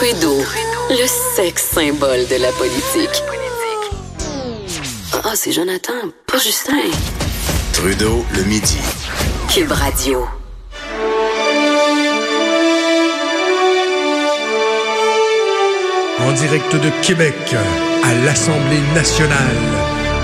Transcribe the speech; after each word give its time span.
Trudeau, 0.00 0.38
le 0.88 1.06
sexe 1.36 1.72
symbole 1.74 2.26
de 2.26 2.36
la 2.36 2.50
politique. 2.52 3.22
Ah, 5.12 5.32
c'est 5.34 5.52
Jonathan, 5.52 5.92
pas 6.26 6.38
Justin. 6.38 6.88
Trudeau, 7.74 8.24
le 8.34 8.44
midi. 8.44 8.78
Cube 9.52 9.70
Radio. 9.70 10.26
En 16.20 16.32
direct 16.32 16.76
de 16.76 16.90
Québec, 17.02 17.54
à 18.02 18.14
l'Assemblée 18.24 18.80
nationale, 18.94 19.36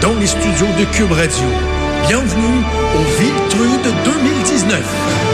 dans 0.01 0.15
les 0.15 0.27
studios 0.27 0.73
de 0.79 0.87
Cube 0.97 1.13
Radio. 1.13 1.49
Bienvenue 2.09 2.63
au 2.95 3.21
Viltrude 3.21 3.95
2019. 4.07 5.26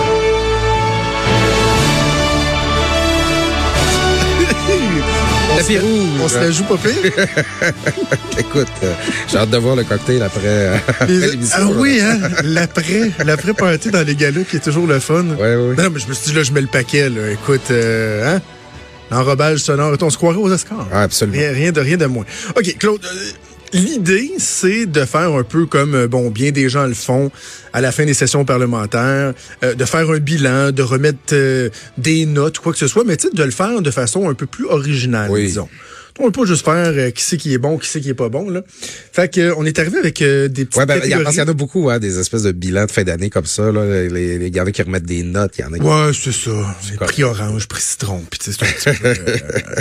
On 5.52 5.56
Tapis 5.56 5.74
se- 5.74 5.80
rouge. 5.80 6.20
On 6.22 6.28
se 6.28 6.38
la 6.38 6.50
joue 6.50 6.64
pas 6.64 6.76
pire? 6.78 6.92
Écoute, 8.38 8.66
euh, 8.83 8.94
j'ai 9.30 9.36
hâte 9.38 9.50
de 9.50 9.56
voir 9.58 9.77
le 9.77 9.84
cocktail 9.84 10.22
après, 10.22 10.41
euh, 10.44 10.77
après 10.88 11.06
Les- 11.08 11.30
l'émission. 11.33 11.58
Ah 11.60 11.66
oui, 11.77 12.00
hein? 12.00 12.19
L'après, 12.44 13.10
l'après 13.24 13.52
party 13.52 13.91
dans 13.91 14.06
les 14.06 14.14
galas 14.16 14.44
qui 14.44 14.56
est 14.56 14.60
toujours 14.60 14.86
le 14.86 14.98
fun. 14.98 15.24
Ouais, 15.38 15.56
ouais. 15.56 15.74
Non, 15.77 15.91
mais 15.92 16.00
je 16.00 16.08
me 16.08 16.14
suis 16.14 16.30
dit, 16.30 16.36
là, 16.36 16.42
je 16.42 16.52
mets 16.52 16.62
le 16.62 16.66
paquet, 16.69 17.08
là. 17.10 17.30
Écoute, 17.30 17.70
euh, 17.70 18.36
hein? 18.36 18.41
L'enrobage 19.10 19.58
sonore, 19.58 19.94
on 20.00 20.10
se 20.10 20.16
croirait 20.16 20.38
aux 20.38 20.50
Oscars? 20.50 20.86
Ah, 20.91 21.02
absolument. 21.02 21.36
Rien, 21.38 21.52
rien 21.52 21.72
de, 21.72 21.80
rien 21.80 21.97
de 21.98 22.06
moins. 22.06 22.25
OK, 22.56 22.77
Claude, 22.78 23.00
l'idée, 23.73 24.31
c'est 24.39 24.87
de 24.87 25.05
faire 25.05 25.33
un 25.33 25.42
peu 25.45 25.67
comme, 25.67 25.95
euh, 25.95 26.09
bon, 26.09 26.31
bien 26.31 26.51
des 26.51 26.69
gens 26.69 26.87
le 26.87 26.95
font 26.95 27.31
à 27.73 27.81
la 27.81 27.92
fin 27.92 28.05
des 28.05 28.15
sessions 28.15 28.45
parlementaires, 28.45 29.33
euh, 29.65 29.75
de 29.75 29.84
faire 29.84 30.09
un 30.11 30.19
bilan, 30.19 30.73
de 30.73 30.83
remettre 30.83 31.19
euh, 31.33 31.70
des 31.98 32.27
notes, 32.27 32.59
quoi 32.59 32.73
que 32.73 32.78
ce 32.78 32.87
soit, 32.87 33.05
mais 33.05 33.17
de 33.17 33.43
le 33.43 33.50
faire 33.50 33.81
de 33.83 33.91
façon 33.91 34.28
un 34.28 34.34
peu 34.34 34.47
plus 34.47 34.67
originale, 34.67 35.31
Oui. 35.31 35.47
disons. 35.47 35.69
On 36.18 36.27
ne 36.27 36.30
peut 36.30 36.42
pas 36.42 36.46
juste 36.46 36.64
faire 36.64 36.74
euh, 36.77 37.10
qui 37.10 37.22
c'est 37.22 37.36
qui 37.38 37.55
est 37.55 37.58
bon, 37.58 37.78
qui 37.78 37.88
c'est 37.88 38.00
qui 38.00 38.10
est 38.10 38.14
pas 38.14 38.28
bon, 38.28 38.50
là. 38.50 38.62
Fait 39.12 39.32
que, 39.32 39.41
euh, 39.41 39.55
on 39.56 39.64
est 39.64 39.78
arrivé 39.78 39.98
avec 39.98 40.20
euh, 40.22 40.46
des 40.48 40.64
petites 40.66 40.77
Ouais, 40.78 40.86
ben, 40.86 40.96
il 40.96 41.08
y, 41.08 41.14
a- 41.14 41.16
catégories. 41.19 41.24
parce 41.24 41.34
qu'il 41.36 41.42
y 41.44 41.46
en 41.46 41.50
a 41.50 41.54
beaucoup, 41.54 41.91
hein, 41.91 41.98
des 41.98 42.19
espèces 42.19 42.42
de 42.42 42.52
bilans 42.52 42.84
de 42.84 42.91
fin 42.91 43.02
d'année 43.02 43.30
comme 43.30 43.46
ça. 43.46 43.72
Là. 43.72 43.84
Les, 44.08 44.38
les, 44.38 44.46
il 44.48 44.54
y 44.56 44.60
en 44.60 44.66
a 44.66 44.70
qui 44.72 44.82
remettent 44.82 45.04
des 45.06 45.22
notes, 45.22 45.54
il 45.58 45.62
y 45.62 45.64
en 45.64 45.72
a 45.72 45.78
qui... 45.78 45.84
Ouais, 45.84 46.10
c'est 46.12 46.32
ça. 46.32 46.50
C'est 46.82 46.96
correct. 46.96 47.12
prix 47.14 47.22
orange, 47.24 47.66
prix 47.66 47.80
citron. 47.82 48.22
Puis 48.30 48.38
tu 48.41 48.52
sais, 48.52 48.58
c'est 48.78 48.88
un 48.91 48.92
petit 48.94 49.00
peu, 49.02 49.08
euh, 49.08 49.36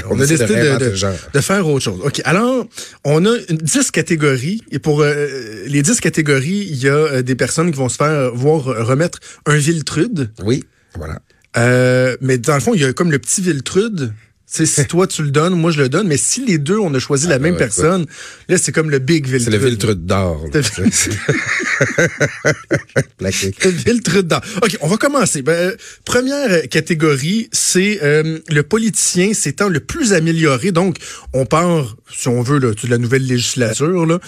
on, 0.09 0.15
On 0.15 0.19
a 0.19 0.23
de 0.23 0.25
décidé 0.25 0.55
de, 0.55 0.77
de- 0.77 1.13
de 1.33 1.39
faire 1.41 1.67
autre 1.67 1.83
chose. 1.83 1.99
OK. 2.03 2.21
Alors, 2.23 2.65
on 3.03 3.25
a 3.25 3.35
une- 3.49 3.57
10 3.57 3.91
catégories. 3.91 4.61
Et 4.71 4.79
pour 4.79 5.01
euh, 5.01 5.27
les 5.67 5.81
10 5.81 5.99
catégories, 5.99 6.65
il 6.69 6.77
y 6.77 6.87
a 6.89 7.21
des 7.21 7.35
personnes 7.35 7.71
qui 7.71 7.77
vont 7.77 7.89
se 7.89 7.97
faire 7.97 8.31
voir 8.33 8.63
remettre 8.63 9.19
un 9.45 9.57
Viltrude. 9.57 10.31
Oui, 10.43 10.63
voilà. 10.95 11.19
Euh, 11.57 12.15
mais 12.21 12.37
dans 12.37 12.53
le 12.53 12.61
fond, 12.61 12.73
il 12.73 12.81
y 12.81 12.85
a 12.85 12.93
comme 12.93 13.11
le 13.11 13.19
petit 13.19 13.41
Viltrude. 13.41 14.13
Si 14.53 14.85
toi 14.85 15.07
tu 15.07 15.23
le 15.23 15.31
donnes, 15.31 15.53
moi 15.53 15.71
je 15.71 15.81
le 15.81 15.87
donne. 15.89 16.07
Mais 16.07 16.17
si 16.17 16.45
les 16.45 16.57
deux, 16.57 16.77
on 16.77 16.93
a 16.93 16.99
choisi 16.99 17.25
la 17.27 17.37
ben 17.37 17.43
même 17.43 17.53
ouais, 17.53 17.59
personne, 17.59 18.05
là, 18.49 18.57
c'est 18.57 18.71
comme 18.73 18.89
le 18.89 18.99
Big 18.99 19.25
Viltrude. 19.25 19.53
C'est 19.53 19.57
le 19.59 19.65
Viltrude 19.65 20.05
d'or. 20.05 20.45
là. 20.53 20.59
Viltrude 23.85 24.27
d'or. 24.27 24.41
OK, 24.61 24.77
on 24.81 24.87
va 24.87 24.97
commencer. 24.97 25.41
Ben, 25.41 25.53
euh, 25.53 25.75
première 26.05 26.67
catégorie, 26.69 27.49
c'est 27.51 27.99
euh, 28.03 28.39
le 28.49 28.63
politicien 28.63 29.33
s'étant 29.33 29.69
le 29.69 29.79
plus 29.79 30.13
amélioré. 30.13 30.71
Donc, 30.71 30.97
on 31.33 31.45
part, 31.45 31.95
si 32.13 32.27
on 32.27 32.41
veut, 32.41 32.59
là, 32.59 32.71
de 32.71 32.89
la 32.89 32.97
nouvelle 32.97 33.25
législature. 33.25 34.05
Là, 34.05 34.19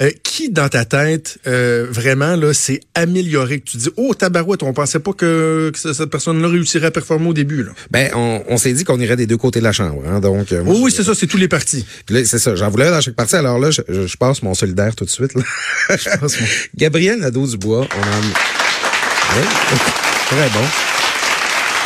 Euh, 0.00 0.10
qui, 0.22 0.48
dans 0.50 0.68
ta 0.70 0.86
tête, 0.86 1.38
euh, 1.46 1.86
vraiment, 1.90 2.34
là, 2.34 2.54
s'est 2.54 2.80
amélioré? 2.94 3.60
Que 3.60 3.70
tu 3.70 3.76
dis, 3.76 3.90
oh, 3.96 4.14
tabarouette, 4.14 4.62
on 4.62 4.72
pensait 4.72 4.98
pas 4.98 5.12
que, 5.12 5.70
que 5.72 5.78
ce- 5.78 5.92
cette 5.92 6.08
personne-là 6.10 6.48
réussirait 6.48 6.86
à 6.86 6.90
performer 6.90 7.28
au 7.28 7.34
début. 7.34 7.64
Là. 7.64 7.72
Ben, 7.90 8.10
on, 8.14 8.42
on 8.48 8.56
s'est 8.56 8.72
dit 8.72 8.84
qu'on 8.84 8.98
irait 8.98 9.16
des 9.16 9.26
deux 9.26 9.36
côtés 9.36 9.58
de 9.60 9.64
la 9.70 9.72
chambre. 9.72 10.02
Hein, 10.08 10.20
donc, 10.20 10.52
euh, 10.52 10.62
moi, 10.64 10.74
oui, 10.78 10.90
je- 10.90 10.96
c'est 10.96 11.04
ça, 11.04 11.14
c'est 11.14 11.26
tous 11.26 11.36
les 11.38 11.48
partis. 11.48 11.86
C'est 12.08 12.38
ça. 12.38 12.54
J'en 12.56 12.68
voulais 12.70 12.90
dans 12.90 13.00
chaque 13.00 13.14
partie. 13.14 13.36
Alors 13.36 13.58
là, 13.58 13.70
je, 13.70 13.80
je, 13.88 14.06
je 14.06 14.16
passe 14.16 14.42
mon 14.42 14.54
solidaire 14.54 14.94
tout 14.94 15.04
de 15.04 15.10
suite. 15.10 15.34
Là. 15.34 15.42
passe 15.88 16.40
mon- 16.40 16.46
Gabriel 16.76 17.18
Nadeau-Dubois, 17.20 17.86
on 17.96 18.00
en... 18.00 18.20
Très 20.30 20.48
bon. 20.50 20.64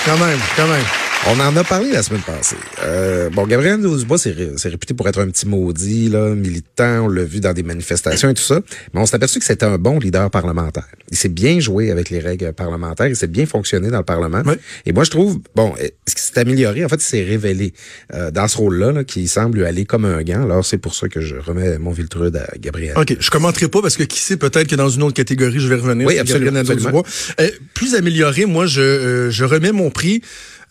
Quand 0.06 0.18
même, 0.18 0.38
quand 0.56 0.66
même. 0.66 0.84
On 1.26 1.40
en 1.40 1.56
a 1.56 1.64
parlé 1.64 1.90
la 1.90 2.02
semaine 2.02 2.20
passée. 2.20 2.56
Euh, 2.84 3.30
bon, 3.30 3.46
Gabriel 3.46 3.76
Nadeau-Dubois, 3.80 4.18
c'est 4.18 4.32
ré- 4.32 4.50
c'est 4.58 4.68
réputé 4.68 4.92
pour 4.92 5.08
être 5.08 5.20
un 5.20 5.28
petit 5.28 5.48
maudit, 5.48 6.10
là, 6.10 6.34
militant. 6.34 7.04
On 7.06 7.08
l'a 7.08 7.24
vu 7.24 7.40
dans 7.40 7.54
des 7.54 7.62
manifestations 7.62 8.28
et 8.28 8.34
tout 8.34 8.42
ça. 8.42 8.60
Mais 8.92 9.00
on 9.00 9.06
s'est 9.06 9.16
aperçu 9.16 9.38
que 9.38 9.44
c'était 9.46 9.64
un 9.64 9.78
bon 9.78 9.98
leader 9.98 10.30
parlementaire. 10.30 10.84
Il 11.10 11.16
s'est 11.16 11.30
bien 11.30 11.60
joué 11.60 11.90
avec 11.90 12.10
les 12.10 12.18
règles 12.20 12.52
parlementaires. 12.52 13.06
Il 13.06 13.16
s'est 13.16 13.26
bien 13.26 13.46
fonctionné 13.46 13.88
dans 13.88 13.98
le 13.98 14.04
Parlement. 14.04 14.42
Oui. 14.44 14.52
Et 14.84 14.92
moi, 14.92 15.04
je 15.04 15.10
trouve, 15.10 15.38
bon, 15.54 15.72
euh, 15.80 15.88
ce 16.06 16.14
qui 16.14 16.22
s'est 16.22 16.38
amélioré, 16.38 16.84
en 16.84 16.88
fait, 16.90 16.96
il 16.96 17.00
s'est 17.06 17.24
révélé 17.24 17.72
euh, 18.12 18.30
dans 18.30 18.46
ce 18.46 18.58
rôle-là, 18.58 18.92
là, 18.92 19.02
qui 19.04 19.26
semble 19.26 19.58
lui 19.58 19.64
aller 19.64 19.86
comme 19.86 20.04
un 20.04 20.22
gant. 20.22 20.42
Alors, 20.42 20.64
c'est 20.64 20.78
pour 20.78 20.94
ça 20.94 21.08
que 21.08 21.22
je 21.22 21.36
remets 21.36 21.78
mon 21.78 21.90
Viltrude 21.92 22.36
à 22.36 22.48
Gabriel. 22.58 22.98
OK, 22.98 23.16
je 23.18 23.30
commenterai 23.30 23.68
pas 23.68 23.80
parce 23.80 23.96
que 23.96 24.02
qui 24.02 24.20
sait, 24.20 24.36
peut-être 24.36 24.68
que 24.68 24.76
dans 24.76 24.90
une 24.90 25.02
autre 25.02 25.14
catégorie, 25.14 25.58
je 25.58 25.68
vais 25.68 25.76
revenir. 25.76 26.06
Oui, 26.06 26.14
sur 26.14 26.20
absolument, 26.22 26.52
Gabriel 26.52 26.76
Nadeau-Dubois. 26.76 27.02
Euh, 27.40 27.48
plus 27.72 27.94
amélioré, 27.94 28.44
moi, 28.44 28.66
je, 28.66 28.82
euh, 28.82 29.30
je 29.30 29.44
remets 29.44 29.72
mon 29.72 29.88
prix. 29.88 30.20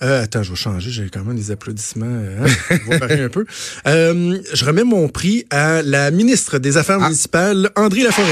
Euh, 0.02 0.24
attends, 0.24 0.44
je 0.44 0.50
vais 0.50 0.56
changer, 0.56 0.90
j'ai 0.92 1.10
quand 1.10 1.24
même 1.24 1.36
des 1.38 1.52
applaudissements. 1.52 2.06
euh, 2.08 2.46
hein, 2.46 2.76
on 2.88 2.92
va 2.92 2.98
varier 3.00 3.24
un 3.24 3.30
peu. 3.30 3.46
Euh, 3.88 4.40
je 4.54 4.66
remets 4.66 4.84
mon 4.84 5.08
prix 5.08 5.46
à 5.50 5.82
la 5.82 6.12
ministre 6.12 6.58
des 6.60 6.78
Affaires 6.78 6.98
Ah. 7.02 7.06
municipales, 7.06 7.70
André 7.76 8.04
Laforêt. 8.04 8.28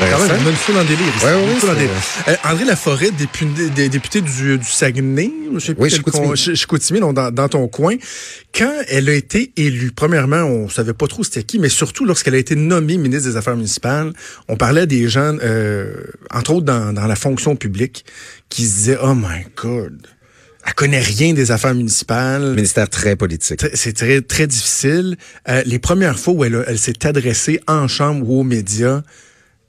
Quand 0.00 0.28
même, 0.28 0.48
une 0.48 0.54
foule 0.56 0.76
en 0.76 0.82
délire. 0.84 0.98
ici. 1.16 1.24
Ouais, 1.24 1.32
ouais, 1.34 1.52
Une 1.52 1.56
foule 1.60 1.70
en 1.70 1.72
c'est- 1.74 1.78
délire. 1.78 1.94
Euh, 2.28 2.36
André 2.50 2.64
Laforêt, 2.64 3.10
député, 3.12 3.70
dé- 3.70 3.88
député 3.88 4.20
du, 4.22 4.58
du 4.58 4.64
Saguenay, 4.68 5.30
je 5.54 5.58
sais 5.60 5.74
Oui, 5.78 5.88
Chicoutimi. 5.90 7.00
con- 7.00 7.12
dans, 7.12 7.30
dans 7.30 7.48
ton 7.48 7.68
coin. 7.68 7.94
Quand 8.56 8.72
elle 8.88 9.08
a 9.08 9.14
été 9.14 9.52
élue, 9.56 9.92
premièrement, 9.92 10.42
on 10.42 10.68
savait 10.68 10.94
pas 10.94 11.06
trop 11.06 11.22
c'était 11.22 11.44
qui, 11.44 11.58
mais 11.58 11.68
surtout 11.68 12.04
lorsqu'elle 12.04 12.34
a 12.34 12.38
été 12.38 12.56
nommée 12.56 12.96
ministre 12.96 13.30
des 13.30 13.36
Affaires 13.36 13.56
municipales, 13.56 14.12
on 14.48 14.56
parlait 14.56 14.86
des 14.86 15.08
gens, 15.08 15.36
euh, 15.42 15.94
entre 16.32 16.54
autres 16.54 16.66
dans, 16.66 16.92
dans 16.92 17.06
la 17.06 17.16
fonction 17.16 17.54
publique, 17.54 18.04
qui 18.48 18.66
se 18.66 18.74
disaient, 18.74 18.98
oh 19.02 19.14
my 19.14 19.46
God, 19.56 20.06
elle 20.66 20.74
connaît 20.74 21.00
rien 21.00 21.34
des 21.34 21.50
affaires 21.52 21.74
municipales. 21.74 22.54
Ministère 22.54 22.88
très 22.88 23.14
politique. 23.16 23.60
C'est 23.74 23.92
très, 23.92 24.22
très 24.22 24.46
difficile. 24.48 25.16
Euh, 25.48 25.62
les 25.66 25.78
premières 25.78 26.18
fois 26.18 26.32
où 26.34 26.44
elle, 26.44 26.56
a- 26.56 26.64
elle 26.66 26.78
s'est 26.78 27.06
adressée 27.06 27.60
en 27.68 27.86
chambre 27.86 28.28
ou 28.28 28.40
aux 28.40 28.44
médias, 28.44 29.02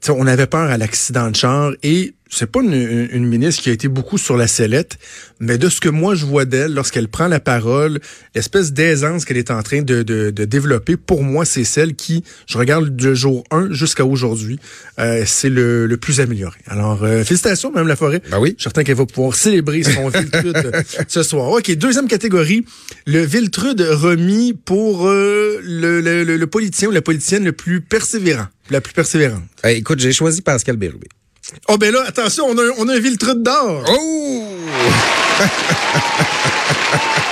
on 0.10 0.28
avait 0.28 0.48
peur 0.48 0.70
à 0.70 0.78
l'accident 0.78 1.30
de 1.32 1.36
char 1.36 1.72
et 1.84 2.14
c'est 2.30 2.50
pas 2.52 2.62
une, 2.62 2.74
une- 2.74 3.26
ministre 3.26 3.62
qui 3.64 3.70
a 3.70 3.74
été 3.74 3.88
beaucoup 3.88 4.18
sur 4.18 4.36
la 4.38 4.48
sellette, 4.48 4.98
mais 5.40 5.58
de 5.58 5.70
ce 5.70 5.80
que 5.80 5.90
moi 5.90 6.16
je 6.16 6.26
vois 6.26 6.46
d'elle, 6.46 6.74
lorsqu'elle 6.74 7.08
prend 7.08 7.28
la 7.28 7.40
parole, 7.40 8.00
l'espèce 8.34 8.74
d'aisance 8.74 9.26
qu'elle 9.26 9.38
est 9.38 9.52
en 9.52 9.62
train 9.64 9.82
de, 9.82 10.04
de, 10.04 10.32
de 10.32 10.46
développer, 10.46 10.98
pour 10.98 11.24
moi, 11.24 11.46
c'est 11.46 11.64
celle 11.64 11.96
qui, 11.96 12.24
je 12.48 12.58
regarde 12.58 12.96
de 12.96 13.14
jour 13.14 13.44
1 13.52 13.72
jusqu'à 13.72 14.06
aujourd'hui, 14.06 14.60
euh, 15.00 15.24
c'est 15.26 15.50
le, 15.50 15.86
le 15.86 15.98
plus 15.98 16.20
amélioré. 16.20 16.58
Alors, 16.68 17.04
euh, 17.04 17.24
félicitations, 17.24 17.72
Mme 17.72 17.88
Laforêt. 17.88 18.22
Ben 18.32 18.40
oui. 18.40 18.50
Je 18.58 18.62
suis 18.62 18.64
certain 18.64 18.84
qu'elle 18.84 18.96
va 18.98 19.06
pouvoir 19.06 19.36
célébrer 19.36 19.84
son 19.84 20.10
Viltrude 20.10 20.56
euh, 20.56 20.82
ce 21.08 21.24
soir. 21.24 21.50
OK, 21.52 21.72
deuxième 21.76 22.08
catégorie, 22.08 22.66
le 23.06 23.22
Viltrude 23.24 23.82
remis 23.82 24.54
pour 24.54 25.08
euh, 25.08 25.60
le, 25.64 26.02
le, 26.02 26.24
le, 26.24 26.38
le 26.38 26.48
politicien 26.48 26.90
ou 26.90 26.92
la 26.92 27.02
politicienne 27.02 27.44
le 27.44 27.52
plus 27.54 27.82
persévérant, 27.82 28.48
la 28.72 28.82
plus 28.82 28.94
persévérante. 28.94 29.44
Euh, 29.66 29.70
écoute, 29.70 30.00
j'ai 30.00 30.12
choisi 30.12 30.42
Pascal 30.42 30.78
Bérubé. 30.78 31.08
Oh 31.68 31.78
ben 31.78 31.92
là, 31.94 32.02
attention, 32.08 32.46
on 32.48 32.58
a, 32.58 32.62
un- 32.64 32.74
on 32.78 32.88
a 32.90 32.94
un 32.96 33.00
Viltrude 33.00 33.44
d'or. 33.44 33.84
Oh! 33.88 34.44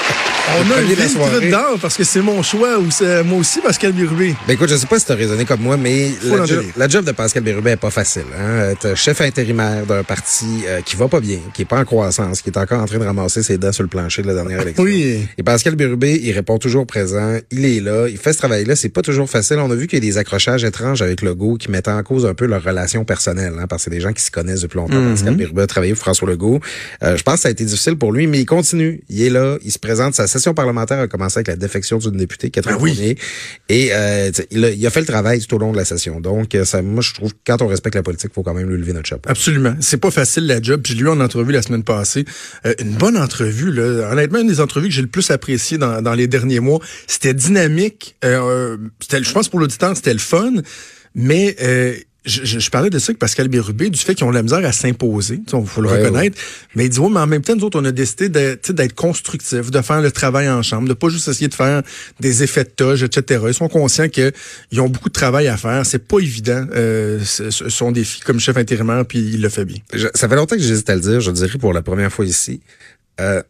On 0.49 0.55
a 0.55 0.63
une 0.63 0.67
premier 0.67 0.95
de 0.95 0.99
la 0.99 1.05
ville 1.05 1.15
soirée. 1.15 1.37
truc 1.37 1.51
d'or 1.51 1.77
parce 1.81 1.95
que 1.97 2.03
c'est 2.03 2.21
mon 2.21 2.43
choix 2.43 2.77
ou 2.77 2.91
c'est 2.91 3.23
moi 3.23 3.39
aussi 3.39 3.61
Pascal 3.61 3.93
Birubé. 3.93 4.35
Ben 4.45 4.53
écoute, 4.53 4.69
je 4.69 4.75
sais 4.75 4.85
pas 4.85 4.99
si 4.99 5.05
tu 5.05 5.11
as 5.11 5.15
raisonné 5.15 5.45
comme 5.45 5.61
moi, 5.61 5.77
mais 5.77 6.09
la 6.23 6.45
job, 6.45 6.57
donner. 6.57 6.73
la 6.75 6.87
job 6.87 7.05
de 7.05 7.11
Pascal 7.11 7.43
Bérubé 7.43 7.71
est 7.71 7.77
pas 7.77 7.89
facile. 7.89 8.25
Hein? 8.37 8.73
T'es 8.79 8.95
chef 8.95 9.21
intérimaire 9.21 9.85
d'un 9.85 10.03
parti 10.03 10.63
euh, 10.67 10.81
qui 10.81 10.95
va 10.95 11.07
pas 11.07 11.21
bien, 11.21 11.39
qui 11.53 11.61
est 11.61 11.65
pas 11.65 11.79
en 11.79 11.85
croissance, 11.85 12.41
qui 12.41 12.49
est 12.49 12.57
encore 12.57 12.81
en 12.81 12.85
train 12.85 12.97
de 12.99 13.05
ramasser 13.05 13.41
ses 13.41 13.57
dents 13.57 13.71
sur 13.71 13.83
le 13.83 13.89
plancher 13.89 14.21
de 14.21 14.27
la 14.27 14.33
dernière 14.33 14.61
élection. 14.63 14.83
Oui. 14.83 15.25
Et 15.37 15.43
Pascal 15.43 15.75
Bérubé, 15.75 16.19
il 16.21 16.31
répond 16.33 16.57
toujours 16.57 16.85
présent, 16.85 17.37
il 17.51 17.65
est 17.65 17.79
là, 17.79 18.07
il 18.09 18.17
fait 18.17 18.33
ce 18.33 18.39
travail-là, 18.39 18.75
c'est 18.75 18.89
pas 18.89 19.01
toujours 19.01 19.29
facile. 19.29 19.57
On 19.59 19.71
a 19.71 19.75
vu 19.75 19.87
qu'il 19.87 20.03
y 20.03 20.05
a 20.05 20.11
des 20.11 20.17
accrochages 20.17 20.65
étranges 20.65 21.01
avec 21.01 21.21
Legault 21.21 21.55
qui 21.55 21.71
mettent 21.71 21.87
en 21.87 22.03
cause 22.03 22.25
un 22.25 22.33
peu 22.33 22.45
leur 22.45 22.63
relation 22.63 23.05
personnelle, 23.05 23.53
hein, 23.59 23.65
parce 23.67 23.83
que 23.83 23.83
c'est 23.85 23.95
des 23.95 24.01
gens 24.01 24.13
qui 24.13 24.21
se 24.23 24.31
connaissent 24.31 24.61
depuis 24.61 24.77
longtemps. 24.77 24.95
Mm-hmm. 24.95 25.11
Pascal 25.11 25.35
Bérubé 25.35 25.61
a 25.61 25.67
travaillé 25.67 25.93
pour 25.93 26.01
François 26.01 26.27
Legault. 26.27 26.59
Euh, 27.01 27.15
je 27.15 27.23
pense 27.23 27.35
que 27.35 27.41
ça 27.41 27.47
a 27.47 27.51
été 27.51 27.63
difficile 27.63 27.95
pour 27.95 28.11
lui, 28.11 28.27
mais 28.27 28.39
il 28.39 28.45
continue. 28.45 29.01
Il 29.09 29.21
est 29.21 29.29
là, 29.29 29.57
il 29.63 29.71
se 29.71 29.79
présente. 29.79 30.15
Sa 30.15 30.27
session 30.33 30.53
parlementaire 30.53 30.99
a 30.99 31.07
commencé 31.07 31.37
avec 31.37 31.47
la 31.47 31.55
défection 31.55 31.97
d'une 31.97 32.17
députée, 32.17 32.49
Catherine 32.49 32.75
Ben 32.75 32.83
oui. 32.83 33.15
Et 33.69 33.89
euh, 33.93 34.31
il, 34.51 34.65
a, 34.65 34.71
il 34.71 34.85
a 34.85 34.89
fait 34.89 34.99
le 34.99 35.05
travail 35.05 35.39
tout 35.39 35.55
au 35.55 35.59
long 35.59 35.71
de 35.71 35.77
la 35.77 35.85
session. 35.85 36.19
Donc, 36.19 36.55
euh, 36.55 36.65
ça, 36.65 36.81
moi, 36.81 37.01
je 37.01 37.13
trouve 37.13 37.31
que 37.33 37.39
quand 37.47 37.61
on 37.61 37.67
respecte 37.67 37.95
la 37.95 38.03
politique, 38.03 38.31
il 38.31 38.35
faut 38.35 38.43
quand 38.43 38.53
même 38.53 38.69
lui 38.69 38.77
lever 38.77 38.93
notre 38.93 39.07
chapeau. 39.07 39.29
Absolument. 39.29 39.75
C'est 39.79 39.97
pas 39.97 40.11
facile 40.11 40.45
la 40.47 40.61
job. 40.61 40.81
J'ai 40.85 40.95
lu 40.95 41.07
en 41.07 41.19
entrevue 41.19 41.53
la 41.53 41.61
semaine 41.61 41.83
passée. 41.83 42.25
Euh, 42.65 42.73
une 42.79 42.95
bonne 42.95 43.17
entrevue, 43.17 43.71
là. 43.71 44.11
Honnêtement, 44.11 44.39
une 44.39 44.47
des 44.47 44.59
entrevues 44.59 44.87
que 44.87 44.93
j'ai 44.93 45.01
le 45.01 45.07
plus 45.07 45.31
appréciées 45.31 45.77
dans, 45.77 46.01
dans 46.01 46.13
les 46.13 46.27
derniers 46.27 46.59
mois. 46.59 46.79
C'était 47.07 47.33
dynamique. 47.33 48.15
Euh, 48.25 48.77
c'était, 48.99 49.23
je 49.23 49.31
pense 49.31 49.47
pour 49.47 49.59
l'auditeur, 49.59 49.95
c'était 49.95 50.13
le 50.13 50.19
fun. 50.19 50.53
Mais 51.15 51.55
euh, 51.61 51.95
je, 52.25 52.45
je- 52.45 52.59
je 52.59 52.69
parlais 52.69 52.89
de 52.89 52.99
ça 52.99 53.11
avec 53.11 53.19
Pascal 53.19 53.47
Bérubé, 53.47 53.89
du 53.89 53.99
fait 53.99 54.15
qu'ils 54.15 54.25
ont 54.25 54.29
de 54.29 54.35
la 54.35 54.43
misère 54.43 54.63
à 54.65 54.71
s'imposer. 54.71 55.41
Il 55.45 55.65
faut 55.67 55.81
le 55.81 55.89
Ouais, 55.89 56.03
reconnaître. 56.03 56.37
Mais 56.75 56.85
il 56.85 56.89
dit, 56.89 56.99
ouais, 56.99 57.09
mais 57.09 57.19
en 57.19 57.27
même 57.27 57.41
temps, 57.41 57.55
nous 57.55 57.63
autres, 57.63 57.79
on 57.79 57.85
a 57.85 57.91
décidé 57.91 58.29
d'être 58.29 58.93
constructifs, 58.95 59.71
de 59.71 59.81
faire 59.81 60.01
le 60.01 60.11
travail 60.11 60.49
en 60.49 60.61
chambre, 60.61 60.87
de 60.87 60.93
pas 60.93 61.09
juste 61.09 61.27
essayer 61.27 61.47
de 61.47 61.53
faire 61.53 61.81
des 62.19 62.43
effets 62.43 62.63
de 62.63 62.69
toge, 62.69 63.03
etc. 63.03 63.43
Ils 63.47 63.53
sont 63.53 63.67
conscients 63.69 64.07
qu'ils 64.09 64.31
ont 64.79 64.89
beaucoup 64.89 65.09
de 65.09 65.13
travail 65.13 65.47
à 65.47 65.57
faire. 65.57 65.85
C'est 65.85 66.07
pas 66.07 66.19
évident, 66.19 66.65
euh, 66.75 67.19
son 67.23 67.91
défi 67.91 68.21
comme 68.21 68.39
chef 68.39 68.57
intérimaire, 68.57 69.05
puis 69.05 69.19
il 69.19 69.41
le 69.41 69.49
fait 69.49 69.65
bien. 69.65 69.77
Je- 69.93 70.07
ça 70.15 70.29
fait 70.29 70.35
longtemps 70.35 70.55
que 70.55 70.61
j'hésite 70.61 70.89
à 70.89 70.95
le 70.95 71.01
dire. 71.01 71.19
Je 71.19 71.29
le 71.29 71.35
dirais 71.35 71.57
pour 71.57 71.73
la 71.73 71.81
première 71.81 72.11
fois 72.11 72.25
ici. 72.25 72.61
Euh, 73.21 73.43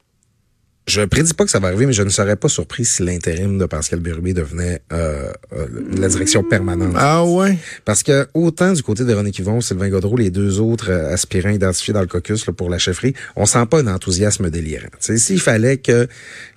je 0.87 1.01
prédis 1.01 1.33
pas 1.33 1.45
que 1.45 1.51
ça 1.51 1.59
va 1.59 1.69
arriver, 1.69 1.85
mais 1.85 1.93
je 1.93 2.03
ne 2.03 2.09
serais 2.09 2.35
pas 2.35 2.49
surpris 2.49 2.83
si 2.83 3.03
l'intérim 3.03 3.57
de 3.57 3.65
Pascal 3.65 3.99
Bérubé 4.01 4.33
devenait 4.33 4.81
euh, 4.91 5.31
euh, 5.53 5.65
la 5.97 6.07
direction 6.09 6.43
permanente. 6.43 6.93
Ah 6.97 7.23
ouais? 7.25 7.57
Parce 7.85 8.03
que 8.03 8.27
autant 8.33 8.73
du 8.73 8.83
côté 8.83 9.03
de 9.03 9.07
Véronique 9.07 9.39
Yvon, 9.39 9.61
Sylvain 9.61 9.87
Godreau, 9.89 10.17
les 10.17 10.29
deux 10.29 10.59
autres 10.59 10.91
euh, 10.91 11.13
aspirants 11.13 11.51
identifiés 11.51 11.93
dans 11.93 12.01
le 12.01 12.07
caucus 12.07 12.45
là, 12.47 12.53
pour 12.53 12.69
la 12.69 12.79
chefferie, 12.79 13.13
on 13.35 13.45
sent 13.45 13.65
pas 13.69 13.79
un 13.79 13.87
enthousiasme 13.87 14.49
délirant. 14.49 14.87
Tu 14.99 15.17
S'il 15.17 15.39
fallait 15.39 15.77
que 15.77 16.07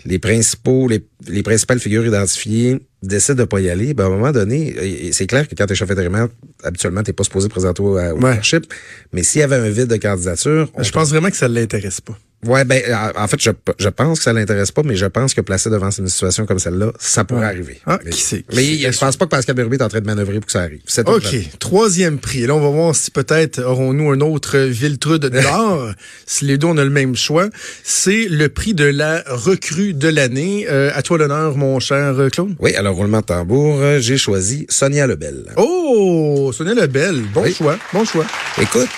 les 0.05 0.19
principaux, 0.19 0.89
les, 0.89 1.05
les 1.29 1.43
principales 1.45 1.79
figures 1.79 2.05
identifiées 2.07 2.81
décident 3.03 3.37
de 3.43 3.45
pas 3.45 3.61
y 3.61 3.71
aller, 3.71 3.95
ben, 3.95 4.05
à 4.05 4.07
un 4.09 4.11
moment 4.11 4.33
donné, 4.33 5.11
c'est 5.13 5.27
clair 5.29 5.47
que 5.47 5.55
quand 5.55 5.67
t'es 5.67 5.75
chef 5.77 5.91
intérimaire, 5.91 6.29
habituellement, 6.65 7.03
t'es 7.05 7.13
pas 7.13 7.23
supposé 7.25 7.49
présenter 7.49 7.81
au, 7.83 7.93
au 7.93 7.95
Ouais. 7.97 8.31
leadership. 8.31 8.67
Mais 9.13 9.23
s'il 9.23 9.41
y 9.43 9.45
avait 9.45 9.57
un 9.57 9.69
vide 9.69 9.87
de 9.87 9.97
candidature, 9.97 10.69
Je 10.81 10.91
pense 10.91 11.11
vraiment 11.11 11.31
que 11.31 11.37
ça 11.37 11.47
l'intéresse 11.47 12.01
pas. 12.01 12.19
Ouais, 12.45 12.65
ben 12.65 12.83
en 13.17 13.23
en 13.25 13.29
fait, 13.29 13.41
je, 13.41 13.51
je 13.79 13.89
pense 13.89 14.19
que 14.19 14.25
ça 14.25 14.33
l'intéresse 14.33 14.71
pas, 14.71 14.83
mais 14.85 14.95
je 14.95 15.07
pense 15.07 15.35
que 15.35 15.41
placer 15.41 15.69
devant 15.71 15.91
une 15.91 16.09
situation 16.09 16.47
comme 16.47 16.59
celle-là, 16.59 16.93
ça 16.99 17.25
pourrait 17.25 17.41
Ouais. 17.41 17.47
arriver. 17.47 17.81
Ah, 17.87 17.99
mais, 18.05 18.11
qui 18.11 18.21
sait, 18.21 18.43
qui 18.49 18.57
Mais 18.57 18.63
sait? 18.83 18.93
je 18.93 18.99
pense 18.99 19.17
pas 19.17 19.25
que 19.25 19.31
Pascal 19.31 19.57
Bérubé 19.57 19.77
est 19.77 19.83
en 19.83 19.89
train 19.89 20.01
de 20.01 20.07
manœuvrer 20.07 20.35
pour 20.37 20.47
que 20.47 20.53
ça 20.53 20.61
arrive. 20.61 20.81
C'est. 20.87 21.09
OK. 21.09 21.25
Troisième 21.59 22.19
prix. 22.19 22.47
Là, 22.47 22.55
on 22.55 22.61
va 22.61 22.69
voir 22.69 22.95
si 22.95 23.11
peut-être 23.11 23.61
aurons-nous 23.63 24.11
un 24.11 24.21
autre 24.21 24.59
Viltrude 24.59 25.27
d'or. 25.27 25.91
si 26.27 26.45
les 26.45 26.59
deux, 26.59 26.67
on 26.69 26.77
a 26.77 26.85
le 26.85 26.91
même 26.91 27.17
choix. 27.17 27.49
C'est 27.83 28.27
le 28.29 28.49
prix 28.49 28.75
de 28.75 28.85
la 28.85 29.25
recrue 29.27 29.93
de 29.95 30.09
l'année. 30.09 30.67
Euh, 30.71 30.91
à 30.95 31.03
toi 31.03 31.19
l'honneur, 31.19 31.57
mon 31.57 31.81
cher 31.81 32.15
euh, 32.21 32.29
Claude. 32.29 32.55
Oui, 32.61 32.75
alors 32.77 32.95
roulement 32.97 33.21
de 33.21 33.27
tambour, 33.27 33.79
euh, 33.81 33.99
j'ai 33.99 34.19
choisi 34.19 34.67
Sonia 34.69 35.07
Lebel. 35.07 35.47
Oh, 35.57 36.53
Sonia 36.55 36.75
Lebel. 36.75 37.23
Bon 37.35 37.43
Oui. 37.43 37.55
choix. 37.55 37.77
Bon 37.93 38.05
choix. 38.05 38.27
Écoute, 38.61 38.89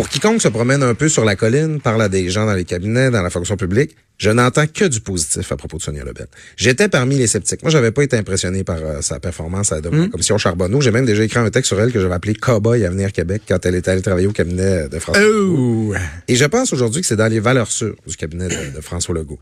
pour 0.00 0.08
quiconque 0.08 0.40
se 0.40 0.48
promène 0.48 0.82
un 0.82 0.94
peu 0.94 1.10
sur 1.10 1.26
la 1.26 1.36
colline, 1.36 1.78
parle 1.78 2.00
à 2.00 2.08
des 2.08 2.30
gens 2.30 2.46
dans 2.46 2.54
les 2.54 2.64
cabinets, 2.64 3.10
dans 3.10 3.20
la 3.20 3.28
fonction 3.28 3.58
publique, 3.58 3.96
je 4.20 4.28
n'entends 4.30 4.66
que 4.66 4.84
du 4.84 5.00
positif 5.00 5.50
à 5.50 5.56
propos 5.56 5.78
de 5.78 5.82
Sonia 5.82 6.04
Lebel. 6.04 6.26
J'étais 6.56 6.88
parmi 6.90 7.16
les 7.16 7.26
sceptiques. 7.26 7.62
Moi, 7.62 7.70
j'avais 7.70 7.90
pas 7.90 8.02
été 8.02 8.18
impressionné 8.18 8.64
par 8.64 8.76
euh, 8.76 9.00
sa 9.00 9.18
performance 9.18 9.72
à 9.72 9.80
la 9.80 10.08
commission 10.08 10.36
Charbonneau. 10.36 10.82
J'ai 10.82 10.90
même 10.90 11.06
déjà 11.06 11.24
écrit 11.24 11.38
un 11.40 11.48
texte 11.48 11.68
sur 11.68 11.80
elle 11.80 11.90
que 11.90 12.00
j'avais 12.00 12.12
appelé 12.14 12.34
Cowboy 12.34 12.84
à 12.84 12.90
venir 12.90 13.12
Québec 13.12 13.42
quand 13.48 13.64
elle 13.64 13.76
était 13.76 13.90
allée 13.90 14.02
travailler 14.02 14.26
au 14.26 14.32
cabinet 14.32 14.88
de 14.90 14.98
François 14.98 15.22
Legault. 15.24 15.94
Oh. 15.94 15.94
Et 16.28 16.36
je 16.36 16.44
pense 16.44 16.70
aujourd'hui 16.74 17.00
que 17.00 17.06
c'est 17.06 17.16
dans 17.16 17.28
les 17.28 17.40
valeurs 17.40 17.72
sûres 17.72 17.96
du 18.06 18.14
cabinet 18.16 18.48
de, 18.48 18.76
de 18.76 18.80
François 18.82 19.14
Legault. 19.14 19.38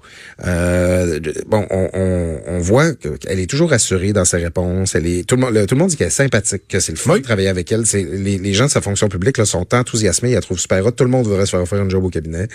Euh, 0.46 1.19
bon, 1.48 1.66
on, 1.70 1.90
on, 1.92 2.40
on 2.46 2.58
voit 2.60 2.92
que- 2.92 3.16
qu'elle 3.16 3.40
est 3.40 3.50
toujours 3.50 3.72
assurée 3.72 4.12
dans 4.12 4.24
ses 4.24 4.36
réponses. 4.38 4.94
Elle 4.94 5.06
est 5.08 5.26
tout 5.28 5.34
le 5.34 5.40
monde, 5.42 5.54
le- 5.54 5.66
tout 5.66 5.74
le 5.74 5.81
monde 5.81 5.90
dit 5.90 5.96
qu'elle 5.96 6.06
est 6.06 6.10
sympathique, 6.10 6.62
que 6.69 6.78
c'est 6.81 6.92
le 6.92 6.98
fun 6.98 7.16
de 7.19 7.22
travailler 7.22 7.48
avec 7.48 7.70
elle. 7.72 7.84
C'est 7.84 8.02
les, 8.04 8.38
les 8.38 8.54
gens 8.54 8.66
de 8.66 8.70
sa 8.70 8.81
fonction 8.81 9.08
publique 9.08 9.38
là, 9.38 9.44
sont 9.44 9.74
enthousiasmés, 9.74 10.31
ils 10.31 10.34
la 10.34 10.40
trouvent 10.40 10.58
super 10.60 10.84
hot. 10.86 10.92
Tout 10.92 11.04
le 11.04 11.10
monde 11.10 11.26
voudrait 11.26 11.46
se 11.46 11.50
faire 11.50 11.60
offrir 11.62 11.82
un 11.82 11.88
job 11.88 12.04
au 12.04 12.10
cabinet. 12.10 12.46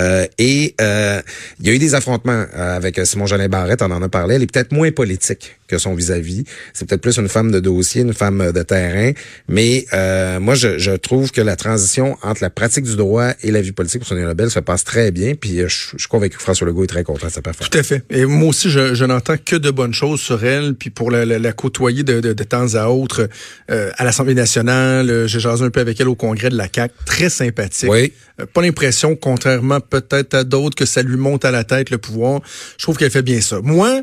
Euh, 0.00 0.26
et 0.38 0.74
euh, 0.80 1.22
il 1.60 1.66
y 1.66 1.70
a 1.70 1.72
eu 1.72 1.78
des 1.78 1.94
affrontements 1.94 2.44
euh, 2.56 2.76
avec 2.76 2.98
euh, 2.98 3.04
Simon 3.04 3.26
Jolin 3.26 3.48
Barrette, 3.48 3.82
on 3.82 3.90
en 3.90 4.02
a 4.02 4.08
parlé. 4.08 4.34
Elle 4.36 4.42
est 4.42 4.52
peut-être 4.52 4.72
moins 4.72 4.90
politique 4.90 5.56
que 5.68 5.78
son 5.78 5.94
vis-à-vis. 5.94 6.44
C'est 6.74 6.86
peut-être 6.86 7.00
plus 7.00 7.16
une 7.16 7.28
femme 7.28 7.50
de 7.50 7.58
dossier, 7.60 8.02
une 8.02 8.12
femme 8.12 8.40
euh, 8.40 8.52
de 8.52 8.62
terrain. 8.62 9.12
Mais 9.48 9.86
euh, 9.92 10.40
moi, 10.40 10.54
je, 10.54 10.78
je 10.78 10.90
trouve 10.92 11.30
que 11.32 11.40
la 11.40 11.56
transition 11.56 12.16
entre 12.22 12.42
la 12.42 12.50
pratique 12.50 12.84
du 12.84 12.96
droit 12.96 13.30
et 13.42 13.50
la 13.50 13.60
vie 13.62 13.72
politique 13.72 14.00
pour 14.00 14.08
Sonia 14.08 14.26
Lebel 14.26 14.50
se 14.50 14.60
passe 14.60 14.84
très 14.84 15.10
bien. 15.10 15.34
Puis 15.34 15.60
euh, 15.60 15.68
je, 15.68 15.90
je 15.92 15.98
suis 15.98 16.08
convaincu 16.08 16.36
que 16.36 16.42
François 16.42 16.66
Legault 16.66 16.84
est 16.84 16.88
très 16.88 17.04
content 17.04 17.26
de 17.28 17.32
sa 17.32 17.40
performance. 17.42 17.70
Tout 17.70 17.78
à 17.78 17.82
fait. 17.82 18.02
Et 18.10 18.24
moi 18.26 18.48
aussi, 18.48 18.68
je, 18.70 18.94
je 18.94 19.04
n'entends 19.04 19.36
que 19.42 19.56
de 19.56 19.70
bonnes 19.70 19.94
choses 19.94 20.20
sur 20.20 20.44
elle. 20.44 20.74
Puis 20.74 20.90
pour 20.90 21.10
la, 21.10 21.24
la- 21.24 21.38
la 21.38 21.52
côtoyer 21.52 22.02
de, 22.02 22.20
de- 22.20 22.32
de 22.32 22.44
temps 22.44 22.74
à 22.74 22.88
autre 22.88 23.28
euh, 23.70 23.90
à 23.96 24.04
l'Assemblée 24.04 24.34
nationale, 24.34 25.26
j'ai 25.26 25.40
jasé 25.40 25.64
un 25.64 25.70
peu 25.70 25.80
avec 25.80 26.00
elle 26.00 26.08
au 26.08 26.14
congrès 26.14 26.50
de 26.50 26.56
la 26.56 26.68
CAC. 26.68 26.92
Très 27.06 27.30
sympathique. 27.30 27.88
Oui. 27.90 28.12
Pas 28.52 28.62
l'impression, 28.62 29.14
contrairement 29.14 29.78
peut-être 29.80 30.34
à 30.34 30.42
d'autres, 30.44 30.74
que 30.74 30.86
ça 30.86 31.02
lui 31.02 31.16
monte 31.34 31.44
à 31.44 31.50
la 31.50 31.64
tête 31.64 31.90
le 31.90 31.98
pouvoir. 31.98 32.40
Je 32.78 32.84
trouve 32.84 32.96
qu'elle 32.96 33.10
fait 33.10 33.22
bien 33.22 33.40
ça. 33.40 33.60
Moi, 33.62 34.02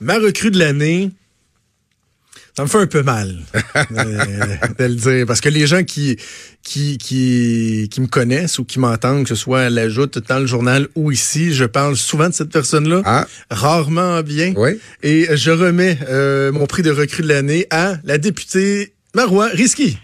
ma 0.00 0.18
recrue 0.18 0.50
de 0.50 0.58
l'année, 0.58 1.10
ça 2.56 2.64
me 2.64 2.68
fait 2.68 2.78
un 2.78 2.86
peu 2.86 3.02
mal 3.02 3.38
euh, 3.76 4.56
de 4.78 4.84
le 4.84 4.94
dire. 4.94 5.26
Parce 5.26 5.40
que 5.40 5.48
les 5.48 5.66
gens 5.66 5.84
qui, 5.84 6.18
qui, 6.62 6.98
qui, 6.98 7.88
qui 7.90 8.00
me 8.00 8.06
connaissent 8.08 8.58
ou 8.58 8.64
qui 8.64 8.78
m'entendent, 8.78 9.22
que 9.22 9.28
ce 9.28 9.34
soit 9.36 9.60
à 9.60 9.70
l'ajoute 9.70 10.18
dans 10.28 10.38
le 10.38 10.46
journal 10.46 10.88
ou 10.96 11.12
ici, 11.12 11.54
je 11.54 11.64
parle 11.64 11.96
souvent 11.96 12.28
de 12.28 12.34
cette 12.34 12.50
personne-là. 12.50 13.02
Ah. 13.04 13.26
Rarement 13.50 14.16
en 14.18 14.22
bien. 14.22 14.52
Oui. 14.56 14.78
Et 15.02 15.28
je 15.34 15.50
remets 15.50 15.98
euh, 16.08 16.52
mon 16.52 16.66
prix 16.66 16.82
de 16.82 16.90
recrue 16.90 17.22
de 17.22 17.28
l'année 17.28 17.66
à 17.70 17.96
la 18.04 18.18
députée 18.18 18.92
Marois 19.14 19.48
Risky. 19.48 19.98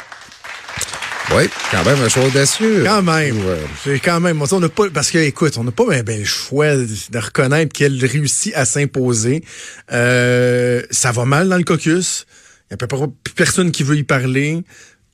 Oui, 1.35 1.45
quand 1.71 1.85
même 1.85 2.01
un 2.01 2.09
choix 2.09 2.25
audacieux. 2.25 2.85
Quand 2.85 3.03
même. 3.03 3.37
Ouais. 3.45 3.61
C'est 3.85 4.01
quand 4.01 4.19
même. 4.19 4.43
On 4.51 4.61
n'a 4.61 4.69
pas, 4.71 4.89
parce 4.89 5.11
que, 5.11 5.19
écoute, 5.19 5.59
on 5.59 5.65
n'a 5.65 5.73
pas 5.73 5.85
ben, 5.87 6.03
ben, 6.03 6.21
le 6.21 6.25
choix 6.25 6.75
de 6.75 7.19
reconnaître 7.19 7.73
qu'elle 7.73 8.03
réussit 8.03 8.55
à 8.55 8.65
s'imposer. 8.65 9.45
Euh, 9.93 10.83
ça 10.91 11.13
va 11.13 11.27
mal 11.27 11.51
dans 11.51 11.59
le 11.59 11.65
caucus. 11.65 12.27
Il 12.71 12.73
n'y 12.73 12.75
a 12.75 12.77
peu 12.79 12.87
près 12.87 13.07
personne 13.37 13.73
qui 13.73 13.83
veut 13.83 13.97
y 13.97 14.05
parler. 14.05 14.63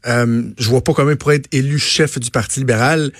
Euh, 0.07 0.43
je 0.57 0.69
vois 0.69 0.85
pas 0.85 0.93
comment 0.93 1.11
il 1.11 1.17
pourrait 1.17 1.37
être 1.37 1.53
élu 1.53 1.81
chef 1.81 2.19
du 2.21 2.31
Parti 2.31 2.61
libéral. 2.61 3.11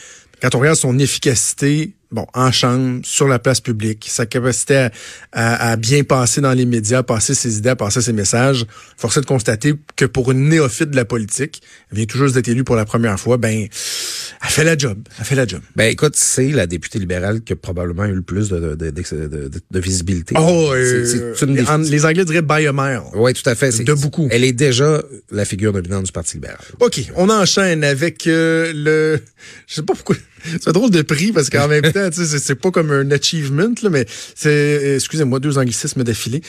Quand 0.41 0.55
on 0.55 0.61
regarde 0.61 0.77
son 0.77 0.97
efficacité, 0.99 1.95
bon, 2.15 2.27
en 2.33 2.51
chambre, 2.53 3.01
sur 3.05 3.29
la 3.29 3.39
place 3.39 3.61
publique, 3.61 4.07
sa 4.09 4.25
capacité 4.25 4.77
à, 4.77 4.91
à- 5.33 5.71
à 5.73 5.77
bien 5.77 6.05
passer 6.05 6.41
dans 6.41 6.53
les 6.53 6.65
médias, 6.65 7.03
passer 7.03 7.35
ses 7.35 7.59
idées, 7.59 7.71
à 7.71 7.77
passer 7.77 8.01
ses 8.01 8.13
messages, 8.13 8.65
force 8.97 9.17
est 9.17 9.21
de 9.21 9.27
constater 9.27 9.75
que 9.97 10.05
pour 10.05 10.31
une 10.31 10.49
néophyte 10.49 10.91
de 10.91 10.97
la 10.97 11.05
politique, 11.05 11.61
elle 11.91 11.97
vient 11.99 12.07
tout 12.07 12.19
juste 12.19 12.35
d'être 12.35 12.49
élue 12.49 12.65
pour 12.65 12.77
la 12.77 12.85
première 12.85 13.19
fois, 13.19 13.37
ben, 13.37 13.67
elle 13.67 14.51
fait 14.51 14.65
la 14.65 14.79
job. 14.79 14.99
Elle 15.19 15.25
fait 15.25 15.35
la 15.35 15.47
job. 15.47 15.61
Ben 15.77 15.91
écoute, 15.91 16.15
c'est 16.17 16.49
la 16.51 16.67
députée 16.67 16.99
libérale 16.99 17.43
qui 17.43 17.53
a 17.53 17.57
probablement 17.57 18.05
eu 18.05 18.15
le 18.15 18.23
plus 18.23 18.49
de, 18.49 18.75
de, 18.75 19.81
visibilité. 19.81 20.35
Oh, 20.39 20.71
euh, 20.73 21.35
une 21.43 21.67
en- 21.69 21.79
les 21.79 22.05
Anglais 22.07 22.25
diraient 22.25 22.43
by 22.43 22.67
a 22.67 22.73
mile. 22.73 23.01
Oui, 23.15 23.33
tout 23.35 23.49
à 23.49 23.55
fait. 23.55 23.73
C'est- 23.73 23.85
De 23.85 23.95
beaucoup. 23.95 24.29
Elle 24.31 24.45
est 24.45 24.53
déjà 24.53 25.03
la 25.31 25.45
figure 25.45 25.73
dominante 25.73 26.05
du 26.05 26.13
Parti 26.13 26.35
libéral. 26.37 26.59
OK, 26.81 27.01
on 27.17 27.29
enchaîne 27.29 27.83
avec 27.85 28.27
euh, 28.27 28.73
le... 28.75 29.21
Je 29.67 29.75
sais 29.75 29.83
pas 29.83 29.95
pourquoi... 29.95 30.17
C'est 30.61 30.73
drôle 30.73 30.91
de 30.91 31.03
prix 31.03 31.33
parce 31.33 31.51
qu'en 31.51 31.69
même 31.69 31.91
temps, 31.93 32.09
c'est- 32.13 32.55
pas 32.55 32.71
comme 32.71 32.91
un 32.91 33.11
achievement, 33.11 33.73
là, 33.83 33.91
mais 33.91 34.07
c'est... 34.35 34.95
Excusez-moi, 34.97 35.41
deux 35.41 35.59
anglicismes 35.59 36.05
d'affilée. 36.05 36.43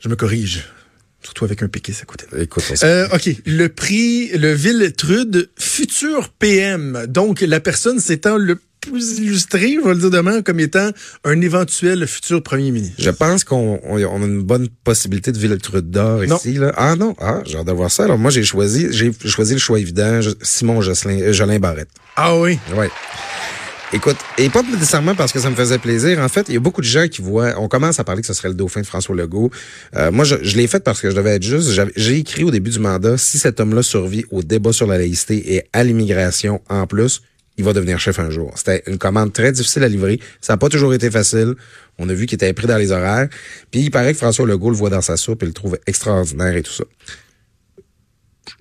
Je 0.00 0.08
me 0.08 0.16
corrige. 0.16 0.64
Surtout 1.22 1.44
avec 1.44 1.62
un 1.62 1.68
péquiste 1.68 2.02
à 2.02 2.06
côté. 2.06 2.24
Écoute, 2.38 2.64
on 2.70 2.86
Euh, 2.86 3.06
OK. 3.12 3.28
Le 3.44 3.68
prix, 3.68 4.28
le 4.38 4.52
Villetrude, 4.54 5.50
futur 5.58 6.30
PM. 6.30 7.04
Donc, 7.08 7.42
la 7.42 7.60
personne 7.60 8.00
s'étant 8.00 8.38
le 8.38 8.58
plus 8.80 9.18
illustrée, 9.18 9.76
je 9.80 9.86
vais 9.86 9.94
le 9.94 10.00
dire 10.00 10.10
demain, 10.10 10.42
comme 10.42 10.60
étant 10.60 10.90
un 11.24 11.40
éventuel 11.40 12.06
futur 12.06 12.42
premier 12.42 12.70
ministre. 12.70 12.96
Je 12.98 13.10
pense 13.10 13.44
qu'on 13.44 13.80
on, 13.84 13.96
on 14.02 14.22
a 14.22 14.26
une 14.26 14.42
bonne 14.42 14.68
possibilité 14.84 15.32
de 15.32 15.38
Villetrude 15.38 15.90
d'or 15.90 16.22
Non. 16.26 16.36
ici. 16.36 16.54
Là. 16.54 16.72
Ah 16.76 16.96
non, 16.96 17.14
ah, 17.20 17.40
j'ai 17.44 17.58
hâte 17.58 17.66
de 17.66 17.72
voir 17.72 17.90
ça. 17.90 18.04
Alors 18.04 18.18
moi, 18.18 18.30
j'ai 18.30 18.42
choisi, 18.44 18.88
j'ai 18.90 19.12
choisi 19.26 19.52
le 19.54 19.58
choix 19.60 19.78
évident, 19.78 20.20
Simon 20.42 20.80
Jocelyn, 20.80 21.20
euh, 21.20 21.32
Jolin 21.32 21.58
Barrette. 21.58 21.90
Ah 22.16 22.36
oui. 22.38 22.58
Ouais. 22.76 22.90
Écoute, 23.92 24.16
et 24.38 24.48
pas 24.50 24.62
nécessairement 24.62 25.16
parce 25.16 25.32
que 25.32 25.40
ça 25.40 25.50
me 25.50 25.56
faisait 25.56 25.78
plaisir. 25.78 26.20
En 26.20 26.28
fait, 26.28 26.46
il 26.48 26.54
y 26.54 26.56
a 26.56 26.60
beaucoup 26.60 26.80
de 26.80 26.86
gens 26.86 27.08
qui 27.08 27.22
voient. 27.22 27.54
On 27.58 27.66
commence 27.66 27.98
à 27.98 28.04
parler 28.04 28.20
que 28.20 28.26
ce 28.28 28.34
serait 28.34 28.46
le 28.48 28.54
dauphin 28.54 28.82
de 28.82 28.86
François 28.86 29.16
Legault. 29.16 29.50
Euh, 29.96 30.12
moi, 30.12 30.24
je, 30.24 30.36
je 30.42 30.56
l'ai 30.56 30.68
fait 30.68 30.78
parce 30.84 31.00
que 31.00 31.10
je 31.10 31.16
devais 31.16 31.30
être 31.34 31.42
juste. 31.42 31.70
J'ai 31.96 32.18
écrit 32.18 32.44
au 32.44 32.52
début 32.52 32.70
du 32.70 32.78
mandat 32.78 33.18
si 33.18 33.36
cet 33.36 33.58
homme-là 33.58 33.82
survit 33.82 34.24
au 34.30 34.44
débat 34.44 34.72
sur 34.72 34.86
la 34.86 34.96
laïcité 34.96 35.54
et 35.56 35.64
à 35.72 35.82
l'immigration 35.82 36.60
en 36.68 36.86
plus, 36.86 37.22
il 37.60 37.64
va 37.64 37.74
devenir 37.74 38.00
chef 38.00 38.18
un 38.18 38.30
jour. 38.30 38.52
C'était 38.56 38.82
une 38.86 38.96
commande 38.96 39.32
très 39.32 39.52
difficile 39.52 39.84
à 39.84 39.88
livrer. 39.88 40.18
Ça 40.40 40.54
n'a 40.54 40.56
pas 40.56 40.70
toujours 40.70 40.94
été 40.94 41.10
facile. 41.10 41.54
On 41.98 42.08
a 42.08 42.14
vu 42.14 42.24
qu'il 42.24 42.36
était 42.36 42.52
pris 42.54 42.66
dans 42.66 42.78
les 42.78 42.90
horaires. 42.90 43.28
Puis 43.70 43.82
il 43.82 43.90
paraît 43.90 44.12
que 44.12 44.18
François 44.18 44.46
Legault 44.46 44.70
le 44.70 44.76
voit 44.76 44.88
dans 44.88 45.02
sa 45.02 45.18
soupe 45.18 45.42
et 45.42 45.46
le 45.46 45.52
trouve 45.52 45.78
extraordinaire 45.86 46.56
et 46.56 46.62
tout 46.62 46.72
ça. 46.72 46.84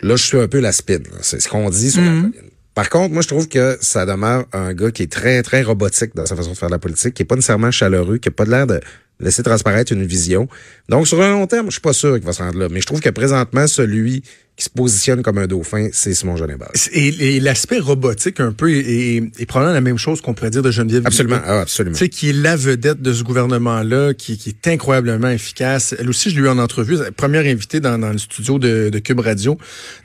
Là, 0.01 0.17
je 0.17 0.23
suis 0.23 0.37
un 0.37 0.47
peu 0.47 0.59
la 0.59 0.73
spin. 0.73 0.99
C'est 1.21 1.39
ce 1.39 1.47
qu'on 1.47 1.69
dit 1.69 1.91
sur 1.91 2.01
la 2.01 2.09
colline. 2.09 2.33
Par 2.75 2.89
contre, 2.89 3.13
moi, 3.13 3.21
je 3.21 3.27
trouve 3.27 3.47
que 3.47 3.77
ça 3.81 4.05
demeure 4.05 4.45
un 4.53 4.73
gars 4.73 4.91
qui 4.91 5.03
est 5.03 5.11
très, 5.11 5.41
très 5.43 5.63
robotique 5.63 6.15
dans 6.15 6.25
sa 6.25 6.35
façon 6.35 6.51
de 6.51 6.57
faire 6.57 6.69
de 6.69 6.73
la 6.73 6.79
politique, 6.79 7.13
qui 7.13 7.23
est 7.23 7.25
pas 7.25 7.35
nécessairement 7.35 7.71
chaleureux, 7.71 8.17
qui 8.17 8.29
a 8.29 8.31
pas 8.31 8.45
l'air 8.45 8.67
de 8.67 8.79
laisser 9.19 9.43
transparaître 9.43 9.91
une 9.91 10.05
vision. 10.05 10.47
Donc, 10.87 11.07
sur 11.07 11.21
un 11.21 11.31
long 11.31 11.47
terme, 11.47 11.67
je 11.67 11.71
suis 11.73 11.81
pas 11.81 11.93
sûr 11.93 12.15
qu'il 12.15 12.25
va 12.25 12.33
se 12.33 12.41
rendre 12.41 12.57
là. 12.59 12.67
Mais 12.71 12.81
je 12.81 12.85
trouve 12.85 13.01
que 13.01 13.09
présentement, 13.09 13.67
celui 13.67 14.23
qui 14.55 14.65
se 14.65 14.69
positionne 14.69 15.21
comme 15.23 15.37
un 15.37 15.47
dauphin, 15.47 15.87
c'est 15.93 16.13
Simon 16.13 16.35
Jolin. 16.35 16.57
Et, 16.91 17.07
et 17.37 17.39
l'aspect 17.39 17.79
robotique, 17.79 18.41
un 18.41 18.51
peu, 18.51 18.69
est, 18.69 19.15
est- 19.39 19.45
probablement 19.45 19.73
la 19.73 19.79
même 19.79 19.97
chose 19.97 20.19
qu'on 20.19 20.33
pourrait 20.33 20.49
dire 20.49 20.61
de 20.61 20.69
Geneviève 20.69 21.03
Absolument, 21.05 21.39
ah, 21.45 21.61
absolument. 21.61 21.95
Tu 21.95 21.99
sais, 22.03 22.09
qui 22.09 22.29
est 22.31 22.33
la 22.33 22.57
vedette 22.57 23.01
de 23.01 23.13
ce 23.13 23.23
gouvernement-là, 23.23 24.13
qui, 24.13 24.37
qui 24.37 24.49
est 24.49 24.67
incroyablement 24.67 25.29
efficace. 25.29 25.95
Elle 25.97 26.09
aussi, 26.09 26.29
je 26.29 26.35
l'ai 26.35 26.41
eu 26.41 26.49
en 26.49 26.57
entrevue, 26.57 26.97
première 27.15 27.45
invitée 27.45 27.79
dans, 27.79 27.97
dans 27.97 28.11
le 28.11 28.17
studio 28.17 28.59
de, 28.59 28.89
de 28.89 28.99
Cube 28.99 29.21
Radio, 29.21 29.57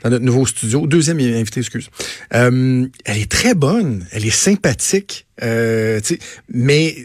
dans 0.03 0.09
notre 0.09 0.23
nouveau 0.23 0.45
studio. 0.45 0.87
Deuxième 0.87 1.19
invitée, 1.19 1.59
excuse. 1.59 1.89
Euh, 2.33 2.87
elle 3.03 3.17
est 3.17 3.29
très 3.29 3.55
bonne, 3.55 4.05
elle 4.11 4.25
est 4.25 4.29
sympathique, 4.29 5.27
euh, 5.43 5.99
tu 5.99 6.13
sais, 6.15 6.19
mais 6.49 6.95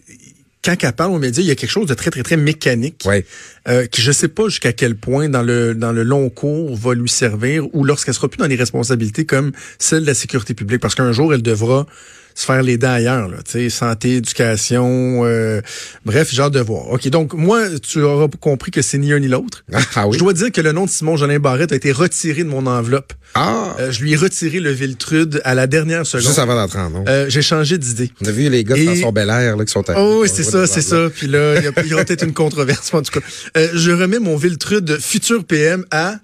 quand 0.64 0.76
elle 0.82 0.92
parle 0.92 1.12
aux 1.12 1.18
médias, 1.18 1.42
il 1.42 1.48
y 1.48 1.50
a 1.50 1.54
quelque 1.54 1.70
chose 1.70 1.86
de 1.86 1.94
très, 1.94 2.10
très, 2.10 2.22
très 2.22 2.36
mécanique. 2.36 3.02
Ouais. 3.06 3.24
Euh, 3.68 3.86
qui 3.86 4.02
je 4.02 4.12
sais 4.12 4.28
pas 4.28 4.48
jusqu'à 4.48 4.72
quel 4.72 4.96
point 4.96 5.28
dans 5.28 5.42
le 5.42 5.74
dans 5.74 5.92
le 5.92 6.02
long 6.02 6.30
cours 6.30 6.76
va 6.76 6.94
lui 6.94 7.08
servir 7.08 7.66
ou 7.74 7.84
lorsqu'elle 7.84 8.14
sera 8.14 8.28
plus 8.28 8.38
dans 8.38 8.46
les 8.46 8.56
responsabilités 8.56 9.26
comme 9.26 9.52
celle 9.78 10.02
de 10.02 10.06
la 10.06 10.14
sécurité 10.14 10.54
publique 10.54 10.80
parce 10.80 10.94
qu'un 10.94 11.12
jour 11.12 11.34
elle 11.34 11.42
devra 11.42 11.86
se 12.34 12.46
faire 12.46 12.62
les 12.62 12.78
dents 12.78 12.92
ailleurs 12.92 13.28
là, 13.28 13.38
santé, 13.70 14.16
éducation, 14.16 15.22
euh, 15.24 15.60
bref, 16.04 16.32
genre 16.32 16.50
de 16.50 16.60
voir. 16.60 16.88
OK, 16.90 17.08
donc 17.08 17.34
moi 17.34 17.60
tu 17.82 18.00
auras 18.02 18.28
compris 18.40 18.70
que 18.70 18.82
c'est 18.82 18.98
ni 18.98 19.12
un 19.12 19.18
ni 19.18 19.28
l'autre. 19.28 19.64
Ah 19.96 20.06
oui? 20.06 20.14
Je 20.14 20.18
dois 20.22 20.32
dire 20.32 20.52
que 20.52 20.60
le 20.60 20.72
nom 20.72 20.84
de 20.84 20.90
Simon 20.90 21.16
Jolin 21.16 21.38
Barrette 21.38 21.72
a 21.72 21.76
été 21.76 21.92
retiré 21.92 22.44
de 22.44 22.48
mon 22.48 22.66
enveloppe. 22.66 23.12
Ah! 23.34 23.74
Euh, 23.78 23.90
je 23.92 24.02
lui 24.02 24.12
ai 24.12 24.16
retiré 24.16 24.60
le 24.60 24.70
Viltrude 24.70 25.40
à 25.44 25.54
la 25.54 25.66
dernière 25.66 26.06
seconde. 26.06 26.26
Juste 26.26 26.38
avant 26.38 26.54
d'entrer 26.54 26.78
en. 26.80 27.04
Euh, 27.08 27.26
j'ai 27.28 27.42
changé 27.42 27.76
d'idée. 27.78 28.10
On 28.22 28.26
a 28.28 28.30
vu 28.30 28.48
les 28.48 28.64
gars 28.64 28.74
de 28.76 28.80
et- 28.80 28.86
François 28.86 29.12
Belair 29.12 29.56
là, 29.56 29.64
qui 29.64 29.72
sont 29.72 29.88
à- 29.90 29.94
Oh 29.98 30.20
oui, 30.22 30.28
c'est 30.32 30.42
ça, 30.44 30.66
c'est 30.66 30.82
ça. 30.82 31.08
Puis 31.14 31.26
là, 31.26 31.56
il 31.58 31.64
y, 31.64 31.68
a- 31.68 31.72
il 31.84 31.88
y 31.88 31.94
aura 31.94 32.04
peut-être 32.04 32.24
une 32.24 32.32
controverse. 32.34 32.92
En 32.94 33.02
tout 33.02 33.18
cas, 33.18 33.26
Euh, 33.56 33.68
je 33.74 33.90
remets 33.90 34.18
mon 34.20 34.36
Viltrude 34.36 34.98
futur 35.00 35.44
PM 35.44 35.84
à 35.90 36.16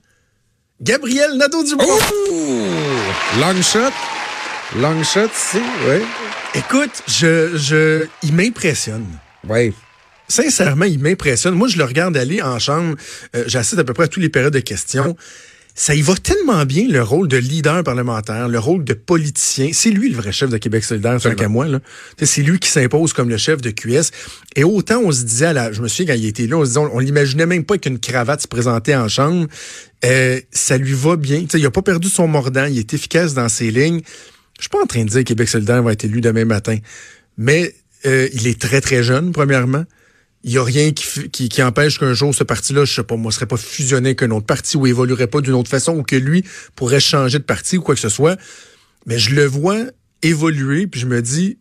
Gabriel 0.81 1.37
Nadeau-Dubois. 1.39 1.87
Oh! 2.31 3.41
Long 3.41 3.63
shot. 3.63 3.93
Long 4.75 5.03
shot, 5.05 5.29
si, 5.33 5.59
oui. 5.89 6.03
Écoute, 6.55 7.03
je, 7.07 7.57
je, 7.57 8.07
il 8.23 8.35
m'impressionne. 8.35 9.07
Oui. 9.49 9.73
Sincèrement, 10.29 10.87
il 10.87 10.99
m'impressionne. 10.99 11.55
Moi, 11.55 11.69
je 11.69 11.79
le 11.79 11.85
regarde 11.85 12.17
aller 12.17 12.43
en 12.43 12.59
chambre. 12.59 12.97
Euh, 13.37 13.45
J'assiste 13.47 13.79
à 13.79 13.85
peu 13.85 13.95
près 13.95 14.05
à 14.05 14.09
tous 14.09 14.21
les 14.21 14.29
périodes 14.29 14.53
de 14.53 14.61
questions. 14.61 15.17
Ça 15.79 15.95
y 15.95 16.03
va 16.03 16.15
tellement 16.15 16.65
bien, 16.65 16.89
le 16.89 17.03
rôle 17.03 17.29
de 17.29 17.37
leader 17.37 17.85
parlementaire, 17.85 18.49
le 18.49 18.59
rôle 18.59 18.83
de 18.83 18.95
politicien. 18.95 19.71
C'est 19.73 19.91
lui 19.91 20.09
le 20.09 20.17
vrai 20.17 20.33
chef 20.33 20.51
de 20.51 20.57
Québec 20.57 20.83
solidaire, 20.83 21.21
tant 21.21 21.35
qu'à 21.35 21.49
moi. 21.49 21.67
C'est 22.21 22.43
lui 22.43 22.59
qui 22.59 22.71
s'impose 22.71 23.13
comme 23.13 23.29
le 23.29 23.37
chef 23.37 23.61
de 23.61 23.71
QS. 23.71 24.11
Et 24.57 24.65
autant 24.65 25.01
on 25.05 25.13
se 25.13 25.23
disait, 25.23 25.47
à 25.47 25.53
la, 25.53 25.73
je 25.73 25.83
me 25.83 25.89
souviens 25.89 26.15
quand 26.15 26.19
il 26.19 26.27
était 26.27 26.47
là, 26.47 26.57
on 26.57 26.63
se 26.65 26.69
disait, 26.71 26.81
on, 26.81 26.97
on 26.97 26.99
l'imaginait 26.99 27.45
même 27.45 27.65
pas 27.65 27.77
qu'une 27.77 27.99
cravate 27.99 28.41
se 28.41 28.49
présentait 28.49 28.97
en 28.97 29.09
chambre. 29.09 29.47
Euh, 30.07 30.41
ça 30.51 30.79
lui 30.79 30.95
va 30.95 31.17
bien. 31.17 31.45
Il 31.53 31.67
a 31.67 31.71
pas 31.71 31.83
perdu 31.83 32.09
son 32.09 32.27
mordant, 32.27 32.65
il 32.65 32.79
est 32.79 32.95
efficace 32.95 33.35
dans 33.35 33.51
ses 33.51 33.71
lignes. 33.71 34.01
Je 34.59 34.63
suis 34.63 34.71
pas 34.71 34.83
en 34.83 34.87
train 34.87 35.05
de 35.05 35.11
dire 35.11 35.21
que 35.21 35.25
Québec 35.25 35.49
solidaire 35.49 35.83
va 35.83 35.93
être 35.93 36.05
élu 36.05 36.21
demain 36.21 36.45
matin. 36.45 36.79
Mais 37.37 37.75
euh, 38.07 38.29
il 38.33 38.47
est 38.47 38.61
très, 38.61 38.81
très 38.81 39.03
jeune, 39.03 39.33
premièrement. 39.33 39.85
Il 40.45 40.53
n'y 40.53 40.59
a 40.59 40.65
rien 40.65 40.93
qui, 40.93 41.31
qui, 41.31 41.63
empêche 41.63 41.99
qu'un 41.99 42.15
jour, 42.15 42.35
ce 42.35 42.45
parti-là, 42.45 42.85
je 42.85 42.95
sais 42.95 43.03
pas, 43.03 43.17
moi, 43.17 43.33
serait 43.33 43.47
pas 43.47 43.57
fusionné 43.57 44.11
avec 44.11 44.23
un 44.23 44.31
autre 44.31 44.47
parti 44.47 44.77
ou 44.77 44.87
évoluerait 44.87 45.27
pas 45.27 45.41
d'une 45.41 45.55
autre 45.55 45.69
façon 45.69 45.97
ou 45.97 46.03
que 46.03 46.15
lui 46.15 46.45
pourrait 46.77 47.01
changer 47.01 47.39
de 47.39 47.45
parti 47.45 47.79
ou 47.79 47.83
quoi 47.83 47.95
que 47.95 48.01
ce 48.01 48.09
soit. 48.09 48.39
Mais 49.07 49.19
je 49.19 49.35
le 49.35 49.45
vois 49.45 49.79
évoluer, 50.23 50.87
puis 50.87 51.01
je 51.01 51.07
me 51.07 51.21
dis, 51.21 51.59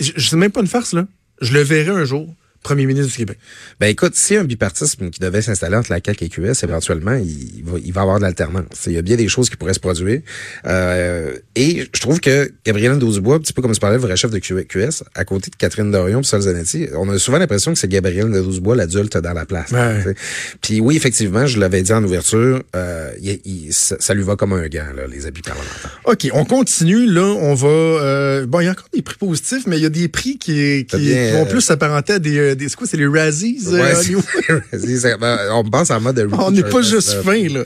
je 0.00 0.28
sais 0.28 0.36
même 0.36 0.50
pas 0.50 0.60
une 0.60 0.66
farce, 0.66 0.92
là. 0.92 1.06
Je 1.40 1.52
le 1.52 1.60
verrai 1.60 1.90
un 1.90 2.04
jour, 2.04 2.34
premier 2.66 2.86
ministre 2.86 3.10
du 3.12 3.16
Québec. 3.16 3.38
Ben 3.80 3.86
écoute, 3.86 4.16
s'il 4.16 4.34
y 4.34 4.38
a 4.38 4.42
un 4.42 4.44
bipartisme 4.44 5.10
qui 5.10 5.20
devait 5.20 5.40
s'installer 5.40 5.76
entre 5.76 5.90
la 5.92 6.00
CAQ 6.04 6.24
et 6.24 6.28
QS, 6.28 6.64
éventuellement, 6.64 7.14
il 7.14 7.62
va, 7.64 7.78
il 7.84 7.92
va 7.92 8.00
avoir 8.00 8.18
de 8.18 8.24
l'alternance. 8.24 8.64
Il 8.86 8.92
y 8.92 8.98
a 8.98 9.02
bien 9.02 9.16
des 9.16 9.28
choses 9.28 9.48
qui 9.50 9.56
pourraient 9.56 9.74
se 9.74 9.80
produire. 9.80 10.20
Euh, 10.66 11.36
et 11.54 11.86
je 11.94 12.00
trouve 12.00 12.20
que 12.20 12.50
Gabriel 12.64 12.92
Nadeau-Dubois, 12.92 13.36
un 13.36 13.38
petit 13.38 13.52
peu 13.52 13.62
comme 13.62 13.72
tu 13.72 13.78
parlais, 13.80 13.96
le 13.96 14.02
vrai 14.02 14.16
chef 14.16 14.30
de 14.30 14.38
QS, 14.38 15.04
à 15.14 15.24
côté 15.24 15.50
de 15.50 15.56
Catherine 15.56 15.90
Dorion 15.90 16.20
et 16.20 16.24
Sol 16.24 16.40
Zanetti, 16.40 16.88
on 16.96 17.08
a 17.08 17.18
souvent 17.18 17.38
l'impression 17.38 17.72
que 17.72 17.78
c'est 17.78 17.88
Gabriel 17.88 18.26
Nadeau-Dubois 18.26 18.76
l'adulte 18.76 19.16
dans 19.16 19.32
la 19.32 19.46
place. 19.46 19.70
Ouais. 19.70 20.14
Puis 20.60 20.80
oui, 20.80 20.96
effectivement, 20.96 21.46
je 21.46 21.58
l'avais 21.60 21.82
dit 21.82 21.92
en 21.92 22.02
ouverture, 22.02 22.62
euh, 22.74 23.10
il- 23.22 23.40
il- 23.44 23.72
ça, 23.72 23.96
ça 24.00 24.14
lui 24.14 24.22
va 24.22 24.36
comme 24.36 24.52
un 24.52 24.66
gant, 24.68 24.86
là, 24.96 25.06
les 25.08 25.26
habits 25.26 25.42
parlementaires. 25.42 26.00
OK, 26.04 26.28
on 26.32 26.44
continue. 26.44 27.06
Là, 27.06 27.22
on 27.22 27.54
va... 27.54 27.68
euh, 27.68 28.46
bon, 28.46 28.60
il 28.60 28.64
y 28.64 28.68
a 28.68 28.72
encore 28.72 28.88
des 28.92 29.02
prix 29.02 29.16
positifs, 29.16 29.66
mais 29.66 29.76
il 29.76 29.82
y 29.82 29.86
a 29.86 29.90
des 29.90 30.08
prix 30.08 30.38
qui, 30.38 30.46
qui, 30.80 30.86
T'as 30.88 30.98
bien, 30.98 31.26
qui 31.28 31.32
vont 31.32 31.42
euh, 31.42 31.48
plus 31.48 31.60
s'apparenter 31.60 32.14
à 32.14 32.18
des... 32.18 32.55
des 32.56 32.68
c'est 32.68 32.76
quoi, 32.76 32.86
c'est 32.86 32.96
les 32.96 33.06
Razzies? 33.06 33.58
euh, 33.68 33.82
Ouais, 33.82 35.16
ben, 35.20 35.38
on 35.52 35.64
pense 35.70 35.90
en 35.90 36.00
mode 36.00 36.16
de 36.16 36.28
On 36.32 36.50
n'est 36.50 36.62
pas 36.62 36.82
juste 36.82 37.22
fin, 37.22 37.48
là. 37.48 37.64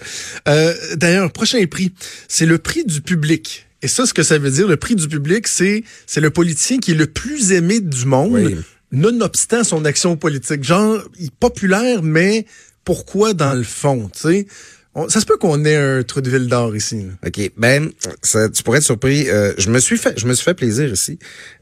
Euh, 0.48 0.74
D'ailleurs, 0.96 1.32
prochain 1.32 1.64
prix, 1.66 1.92
c'est 2.28 2.46
le 2.46 2.58
prix 2.58 2.84
du 2.84 3.00
public. 3.00 3.66
Et 3.82 3.88
ça, 3.88 4.04
ce 4.04 4.12
que 4.12 4.22
ça 4.22 4.36
veut 4.38 4.50
dire, 4.50 4.68
le 4.68 4.76
prix 4.76 4.94
du 4.94 5.08
public, 5.08 5.48
c'est 5.48 5.84
c'est 6.06 6.20
le 6.20 6.30
politicien 6.30 6.78
qui 6.78 6.90
est 6.90 6.94
le 6.94 7.06
plus 7.06 7.52
aimé 7.52 7.80
du 7.80 8.04
monde, 8.04 8.32
Oui. 8.32 8.56
nonobstant 8.92 9.64
son 9.64 9.84
action 9.84 10.16
politique. 10.16 10.64
Genre, 10.64 11.02
il 11.18 11.26
est 11.26 11.34
populaire, 11.40 12.02
mais 12.02 12.44
pourquoi 12.84 13.32
dans 13.34 13.54
le 13.54 13.62
fond, 13.62 14.10
tu 14.14 14.20
sais? 14.20 14.46
On- 14.94 15.08
Ça 15.08 15.20
se 15.20 15.26
peut 15.26 15.36
qu'on 15.36 15.64
ait 15.64 15.76
un 15.76 16.02
trou 16.02 16.20
de 16.20 16.28
ville 16.28 16.48
d'or 16.48 16.74
ici. 16.74 17.02
là. 17.22 17.28
OK. 17.28 17.52
Ben, 17.56 17.90
ça, 18.22 18.48
tu 18.48 18.62
pourrais 18.64 18.78
être 18.78 18.84
surpris. 18.84 19.28
Euh, 19.30 19.52
je 19.56 19.70
me 19.70 19.78
suis 19.78 19.96
fait, 19.96 20.18
je 20.18 20.26
me 20.26 20.34
suis 20.34 20.44
fait 20.44 20.54
plaisir 20.54 20.90
ici. 20.92 21.18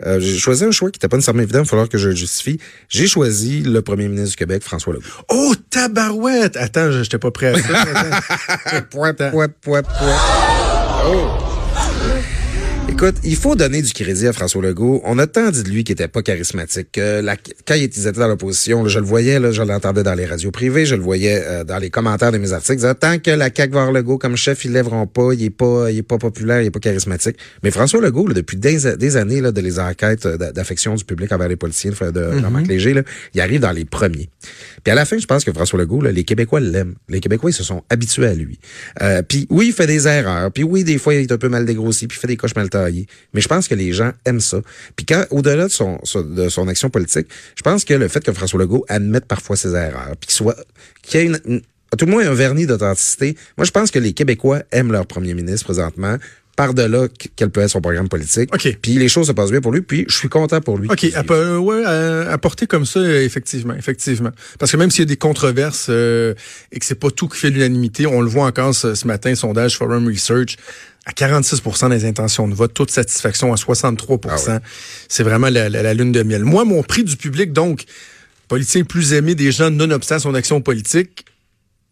Euh, 0.07 0.19
j'ai 0.19 0.39
choisi 0.39 0.65
un 0.65 0.71
choix 0.71 0.91
qui 0.91 0.97
n'était 0.97 1.09
pas 1.09 1.17
nécessairement 1.17 1.43
évident. 1.43 1.59
Il 1.59 1.65
va 1.65 1.69
falloir 1.69 1.89
que 1.91 1.99
je 1.99 2.09
le 2.09 2.15
justifie. 2.15 2.59
J'ai 2.89 3.07
choisi 3.07 3.61
le 3.63 3.83
premier 3.83 4.09
ministre 4.09 4.31
du 4.31 4.37
Québec, 4.37 4.63
François 4.63 4.95
Legault. 4.95 5.05
Oh, 5.29 5.55
tabarouette! 5.71 6.57
Attends, 6.57 6.91
je 6.91 7.03
j'étais 7.03 7.19
pas 7.19 7.31
prêt 7.31 7.49
à 7.55 7.59
ça. 7.63 8.81
Point, 8.91 9.13
point, 9.15 9.49
point, 9.61 9.83
point. 9.83 10.17
Oh. 11.07 11.48
Écoute, 12.91 13.17
il 13.23 13.37
faut 13.37 13.55
donner 13.55 13.81
du 13.81 13.93
crédit 13.93 14.27
à 14.27 14.33
François 14.33 14.61
Legault. 14.61 15.01
On 15.05 15.19
a 15.21 15.29
tant 15.29 15.51
dit 15.51 15.63
de 15.63 15.69
lui 15.69 15.85
qu'il 15.85 15.93
était 15.93 16.09
pas 16.09 16.21
charismatique. 16.23 16.89
Que 16.93 17.21
la, 17.21 17.37
quand 17.37 17.75
il 17.75 17.85
était 17.85 18.11
dans 18.11 18.27
l'opposition, 18.27 18.89
je 18.89 18.99
le 18.99 19.05
voyais, 19.05 19.39
là, 19.39 19.53
je 19.53 19.63
l'entendais 19.63 20.03
dans 20.03 20.15
les 20.15 20.27
radios 20.27 20.51
privées, 20.51 20.85
je 20.85 20.97
le 20.97 21.03
voyais 21.03 21.41
euh, 21.47 21.63
dans 21.63 21.79
les 21.79 21.91
commentaires 21.91 22.33
de 22.33 22.39
mes 22.39 22.53
articles. 22.53 22.73
il 22.73 22.77
disait, 22.77 22.95
Tant 22.97 23.19
que 23.21 23.31
la 23.31 23.51
CAQ 23.55 23.73
va 23.75 23.81
avoir 23.83 23.93
Legault 23.93 24.19
comme 24.19 24.37
chef, 24.37 24.65
ils 24.65 24.73
lèveront 24.73 25.07
pas, 25.07 25.31
il 25.33 25.45
est 25.45 25.51
pas, 25.51 25.91
il 25.93 25.99
est 25.99 26.03
pas 26.03 26.19
populaire, 26.19 26.61
il 26.63 26.67
est 26.67 26.71
pas 26.73 26.81
charismatique. 26.81 27.37
Mais 27.63 27.71
François 27.71 28.01
Legault, 28.01 28.27
là, 28.27 28.35
depuis 28.35 28.57
des, 28.57 28.97
des 28.97 29.17
années 29.17 29.43
là, 29.43 29.53
de 29.53 29.61
les 29.61 29.79
enquêtes 29.79 30.27
euh, 30.27 30.37
d'a- 30.37 30.51
d'affection 30.51 30.97
du 30.97 31.05
public 31.05 31.31
envers 31.31 31.49
les 31.49 31.57
policiers 31.57 31.91
de, 31.93 32.11
de 32.11 32.39
Jean-Marc 32.41 32.67
Léger, 32.67 32.95
là, 32.95 33.03
il 33.33 33.41
arrive 33.41 33.61
dans 33.61 33.73
les 33.73 33.85
premiers. 33.85 34.29
Puis 34.83 34.91
à 34.91 34.97
la 34.97 35.05
fin, 35.05 35.19
je 35.19 35.27
pense 35.27 35.45
que 35.45 35.53
François 35.53 35.79
Legault, 35.79 36.01
là, 36.01 36.11
les 36.11 36.25
Québécois 36.25 36.59
l'aiment. 36.59 36.95
Les 37.09 37.21
Québécois, 37.21 37.51
ils 37.51 37.55
se 37.55 37.63
sont 37.63 37.85
habitués 37.91 38.27
à 38.27 38.35
lui. 38.35 38.59
Euh, 39.03 39.23
puis 39.23 39.47
oui, 39.51 39.67
il 39.69 39.73
fait 39.73 39.87
des 39.87 40.09
erreurs. 40.09 40.51
Puis 40.51 40.65
oui, 40.65 40.83
des 40.83 40.99
fois, 40.99 41.15
il 41.15 41.21
est 41.21 41.33
un 41.33 41.39
peu 41.39 41.49
mal 41.51 41.65
dégrossi, 41.65 42.09
puis 42.09 42.19
il 42.19 42.21
fait 42.21 42.27
des 42.27 42.37
coches 42.37 42.57
mal 42.57 42.69
Mais 43.35 43.41
je 43.41 43.49
pense 43.49 43.69
que 43.69 43.75
les 43.75 43.93
gens 43.93 44.13
aiment 44.25 44.41
ça. 44.41 44.61
Puis 44.97 45.07
quand, 45.07 45.25
au-delà 45.31 45.65
de 45.65 45.73
son, 45.73 45.99
son- 46.05 46.23
de 46.23 46.49
son 46.49 46.69
action 46.69 46.91
politique, 46.91 47.27
je 47.57 47.63
pense 47.63 47.85
que 47.85 47.95
le 47.95 48.09
fait 48.09 48.25
que 48.25 48.33
François 48.33 48.61
Legault 48.61 48.85
admette 48.89 49.27
parfois 49.27 49.57
ses 49.57 49.71
erreurs, 49.75 50.13
puis 50.21 50.29
qu'il 50.29 50.35
soit, 50.35 50.57
qu'il 51.03 51.21
y 51.21 51.23
ait 51.23 51.27
une, 51.27 51.39
une- 51.47 51.63
à 51.93 51.97
tout 51.97 52.05
le 52.05 52.13
moins 52.13 52.27
un 52.29 52.35
vernis 52.35 52.67
d'authenticité, 52.67 53.37
moi, 53.57 53.65
je 53.65 53.71
pense 53.71 53.91
que 53.91 53.99
les 53.99 54.13
Québécois 54.13 54.63
aiment 54.73 54.93
leur 54.93 55.07
premier 55.07 55.33
ministre 55.35 55.65
présentement, 55.65 56.17
par-delà 56.55 57.07
qu- 57.07 57.29
quel 57.37 57.51
peut 57.51 57.61
être 57.61 57.71
son 57.71 57.81
programme 57.81 58.09
politique. 58.09 58.53
OK. 58.53 58.79
Puis 58.83 58.95
les 58.99 59.09
choses 59.09 59.29
se 59.29 59.33
passent 59.33 59.53
bien 59.53 59.61
pour 59.61 59.71
lui, 59.73 59.81
puis 59.81 60.05
je 60.09 60.15
suis 60.17 60.29
content 60.29 60.61
pour 60.61 60.77
lui. 60.77 60.89
OK, 60.91 61.07
à, 61.15 61.61
ouais, 61.61 61.85
à, 61.85 62.33
à 62.33 62.37
porter 62.39 62.67
comme 62.67 62.85
ça, 62.85 63.01
effectivement, 63.23 63.75
effectivement. 63.75 64.33
Parce 64.59 64.73
que 64.73 64.77
même 64.77 64.91
s'il 64.91 65.03
y 65.03 65.03
a 65.03 65.07
des 65.07 65.17
controverses 65.17 65.87
euh, 65.89 66.35
et 66.73 66.81
que 66.81 66.85
c'est 66.85 66.97
pas 66.99 67.11
tout 67.13 67.29
qui 67.29 67.39
fait 67.39 67.51
l'unanimité, 67.51 68.07
on 68.07 68.21
le 68.21 68.29
voit 68.29 68.45
encore 68.47 68.75
ce, 68.75 68.95
ce 68.95 69.07
matin, 69.07 69.35
sondage 69.37 69.77
Forum 69.79 70.09
Research, 70.09 70.57
à 71.09 71.13
46% 71.13 71.89
des 71.89 72.05
intentions 72.05 72.47
de 72.47 72.55
vote, 72.55 72.75
toute 72.75 72.91
satisfaction 72.91 73.51
à 73.53 73.57
63 73.57 74.19
Ah 74.29 74.61
C'est 75.09 75.23
vraiment 75.23 75.49
la, 75.49 75.69
la- 75.71 75.83
la 75.83 75.95
lune 75.95 76.13
de 76.13 76.23
miel. 76.23 76.45
Moi, 76.45 76.65
mon 76.67 76.83
prix 76.83 77.03
du 77.03 77.17
public, 77.17 77.53
donc, 77.55 77.85
politicien 78.47 78.85
plus 78.85 79.15
aimé 79.15 79.35
des 79.35 79.51
gens 79.51 79.71
nonobstant 79.71 80.19
son 80.19 80.35
action 80.35 80.61
politique, 80.61 81.25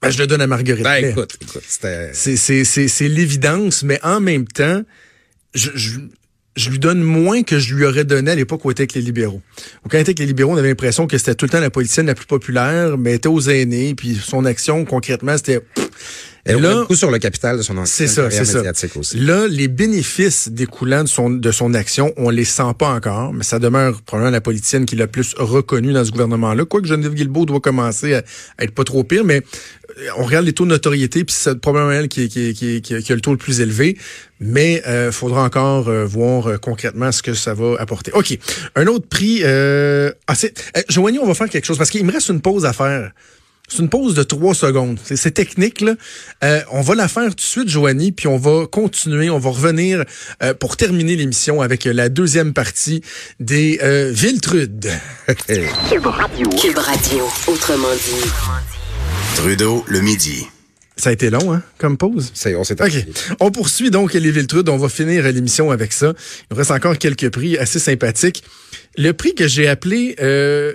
ben, 0.03 0.11
je 0.11 0.19
le 0.19 0.27
donne 0.27 0.43
à 0.43 0.47
Marguerite 0.47 0.85
Ben, 0.85 1.03
écoute, 1.07 1.37
écoute. 1.41 1.63
C'est- 1.67 3.09
l'évidence, 3.09 3.83
mais 3.83 3.99
en 4.03 4.21
même 4.21 4.47
temps, 4.47 4.83
je, 5.55 5.71
je, 5.75 5.99
je 6.55 6.69
lui 6.71 6.79
donne 6.79 7.01
moins 7.03 7.43
que 7.43 7.59
je 7.59 7.75
lui 7.75 7.87
aurais 7.87 8.05
donné 8.05 8.33
à 8.33 8.35
l'époque 8.35 8.63
où 8.67 8.71
il 8.71 8.73
était 8.73 8.83
avec 8.83 8.93
les 8.95 9.01
libéraux. 9.01 9.41
Où 9.85 9.89
quand 9.89 9.97
il 9.97 10.01
était 10.03 10.11
avec 10.11 10.19
les 10.19 10.27
libéraux, 10.27 10.53
on 10.53 10.57
avait 10.59 10.69
l'impression 10.69 11.07
que 11.07 11.17
c'était 11.17 11.35
tout 11.35 11.47
le 11.47 11.51
temps 11.51 11.61
la 11.61 11.71
politicienne 11.71 12.07
la 12.07 12.15
plus 12.15 12.27
populaire, 12.27 12.99
mais 12.99 13.11
elle 13.11 13.17
était 13.17 13.29
aux 13.29 13.41
aînés, 13.49 13.95
puis 13.95 14.15
son 14.23 14.45
action, 14.45 14.85
concrètement, 14.85 15.37
c'était... 15.39 15.61
Elle 16.47 16.61
Là- 16.63 16.75
beaucoup 16.81 16.95
sur 16.95 17.11
le 17.11 17.19
capital 17.19 17.57
de 17.59 17.63
son 17.63 17.75
C'est 17.85 18.05
ancienne 18.05 18.29
ça, 18.29 18.45
ça. 18.45 18.59
médiatique 18.59 18.97
aussi. 18.97 19.19
Là, 19.19 19.47
les 19.49 19.69
bénéfices 19.69 20.49
découlant 20.49 21.03
de 21.03 21.09
son, 21.09 21.29
de 21.31 21.51
son 21.51 21.75
action, 21.75 22.13
on 22.17 22.31
les 22.31 22.45
sent 22.45 22.73
pas 22.79 22.89
encore, 22.91 23.33
mais 23.33 23.43
ça 23.43 23.59
demeure 23.59 24.01
probablement 24.03 24.31
la 24.31 24.41
politicienne 24.41 24.87
qui 24.87 24.95
l'a 24.97 25.09
plus 25.09 25.35
reconnue 25.37 25.93
dans 25.93 26.05
ce 26.05 26.13
gouvernement-là. 26.13 26.65
Quoique 26.65 26.87
Geneviève 26.87 27.15
Guilbeault 27.15 27.47
doit 27.47 27.61
commencer 27.61 28.15
à, 28.15 28.23
à 28.59 28.65
être 28.65 28.71
pas 28.75 28.85
trop 28.85 29.03
pire, 29.03 29.25
mais 29.25 29.43
euh, 29.99 30.09
on 30.19 30.25
regarde 30.25 30.47
les 30.47 30.53
taux 30.53 30.65
de 30.65 30.71
notoriété, 30.71 31.25
puis 31.25 31.35
c'est 31.37 31.59
probablement 31.61 31.93
elle 31.93 32.09
qui, 32.09 32.29
qui, 32.29 32.55
qui, 32.55 32.81
qui, 32.81 33.13
a 33.13 33.15
le 33.15 33.21
taux 33.21 33.33
le 33.33 33.39
plus 33.39 33.61
élevé, 33.61 33.99
mais 34.39 34.83
euh, 34.87 35.11
faudra 35.11 35.43
encore 35.43 35.89
euh, 35.89 36.05
voir 36.05 36.47
euh, 36.47 36.57
concrètement 36.59 37.11
ce 37.11 37.23
que 37.23 37.35
ça 37.35 37.55
va 37.55 37.75
apporter. 37.81 38.13
OK. 38.15 38.39
Un 38.77 38.87
autre 38.87 39.09
prix... 39.09 39.41
Euh, 39.43 40.13
ah, 40.29 40.35
c'est, 40.37 40.55
euh, 40.77 40.83
Joanie, 40.89 41.19
on 41.19 41.27
va 41.27 41.35
faire 41.35 41.49
quelque 41.49 41.65
chose, 41.67 41.79
parce 41.79 41.91
qu'il 41.91 42.05
me 42.05 42.13
reste 42.13 42.29
une 42.29 42.41
pause 42.41 42.65
à 42.65 42.73
faire. 42.73 43.11
C'est 43.69 43.79
une 43.79 43.89
pause 43.89 44.15
de 44.15 44.23
trois 44.23 44.55
secondes. 44.55 44.99
C'est- 45.03 45.17
C'est 45.17 45.33
technique, 45.33 45.81
là. 45.81 45.95
Euh, 46.45 46.61
on 46.71 46.83
va 46.83 46.95
la 46.95 47.09
faire 47.09 47.29
tout 47.31 47.35
de 47.37 47.41
suite, 47.41 47.69
Joanie, 47.69 48.13
puis 48.13 48.29
on 48.29 48.37
va 48.39 48.67
continuer, 48.67 49.29
on 49.31 49.39
va 49.39 49.51
revenir 49.51 50.05
euh, 50.43 50.55
pour 50.55 50.77
terminer 50.77 51.17
l'émission 51.17 51.61
avec 51.63 51.85
la 51.85 52.09
deuxième 52.09 52.53
partie 52.53 53.03
des 53.41 53.79
euh, 53.83 54.11
Viltrudes. 54.15 54.89
Cube 55.89 56.07
Radio. 56.07 57.29
Autrement 57.49 57.93
dit. 57.95 58.31
Trudeau, 59.37 59.85
le 59.89 60.01
midi. 60.01 60.47
Ça 60.99 61.11
a 61.11 61.13
été 61.13 61.29
long, 61.29 61.53
hein, 61.53 61.63
comme 61.77 61.99
pause? 61.99 62.31
C'est- 62.35 62.55
on 62.55 62.65
s'est 62.65 62.75
OK. 62.81 62.87
appuyé. 62.87 63.05
On 63.41 63.51
poursuit 63.51 63.91
donc 63.91 64.15
les 64.15 64.31
Viltrudes. 64.31 64.69
On 64.71 64.79
va 64.79 64.89
finir 64.89 65.25
l'émission 65.25 65.71
avec 65.71 65.93
ça. 65.93 66.15
Il 66.17 66.47
nous 66.53 66.57
reste 66.57 66.71
encore 66.71 66.97
quelques 66.99 67.29
prix 67.31 67.59
assez 67.59 67.79
sympathiques. 67.79 68.43
Le 68.97 69.13
prix 69.13 69.35
que 69.35 69.47
j'ai 69.47 69.69
appelé 69.69 70.17
euh, 70.21 70.73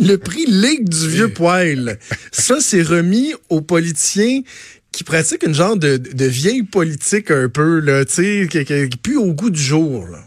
le 0.00 0.16
prix 0.16 0.46
Ligue 0.46 0.88
du 0.88 1.08
vieux 1.08 1.32
poil. 1.32 1.98
Ça, 2.32 2.56
c'est 2.60 2.82
remis 2.82 3.34
aux 3.48 3.60
politiciens 3.60 4.42
qui 4.92 5.04
pratiquent 5.04 5.44
une 5.46 5.54
genre 5.54 5.76
de, 5.76 5.96
de 5.98 6.24
vieille 6.24 6.62
politique 6.62 7.30
un 7.30 7.48
peu, 7.48 7.80
là, 7.80 8.04
tu 8.04 8.14
sais, 8.14 8.48
qui, 8.50 8.64
qui, 8.64 8.88
qui 8.88 8.96
pue 8.96 9.16
au 9.16 9.32
goût 9.34 9.50
du 9.50 9.60
jour. 9.60 10.06
Là. 10.08 10.18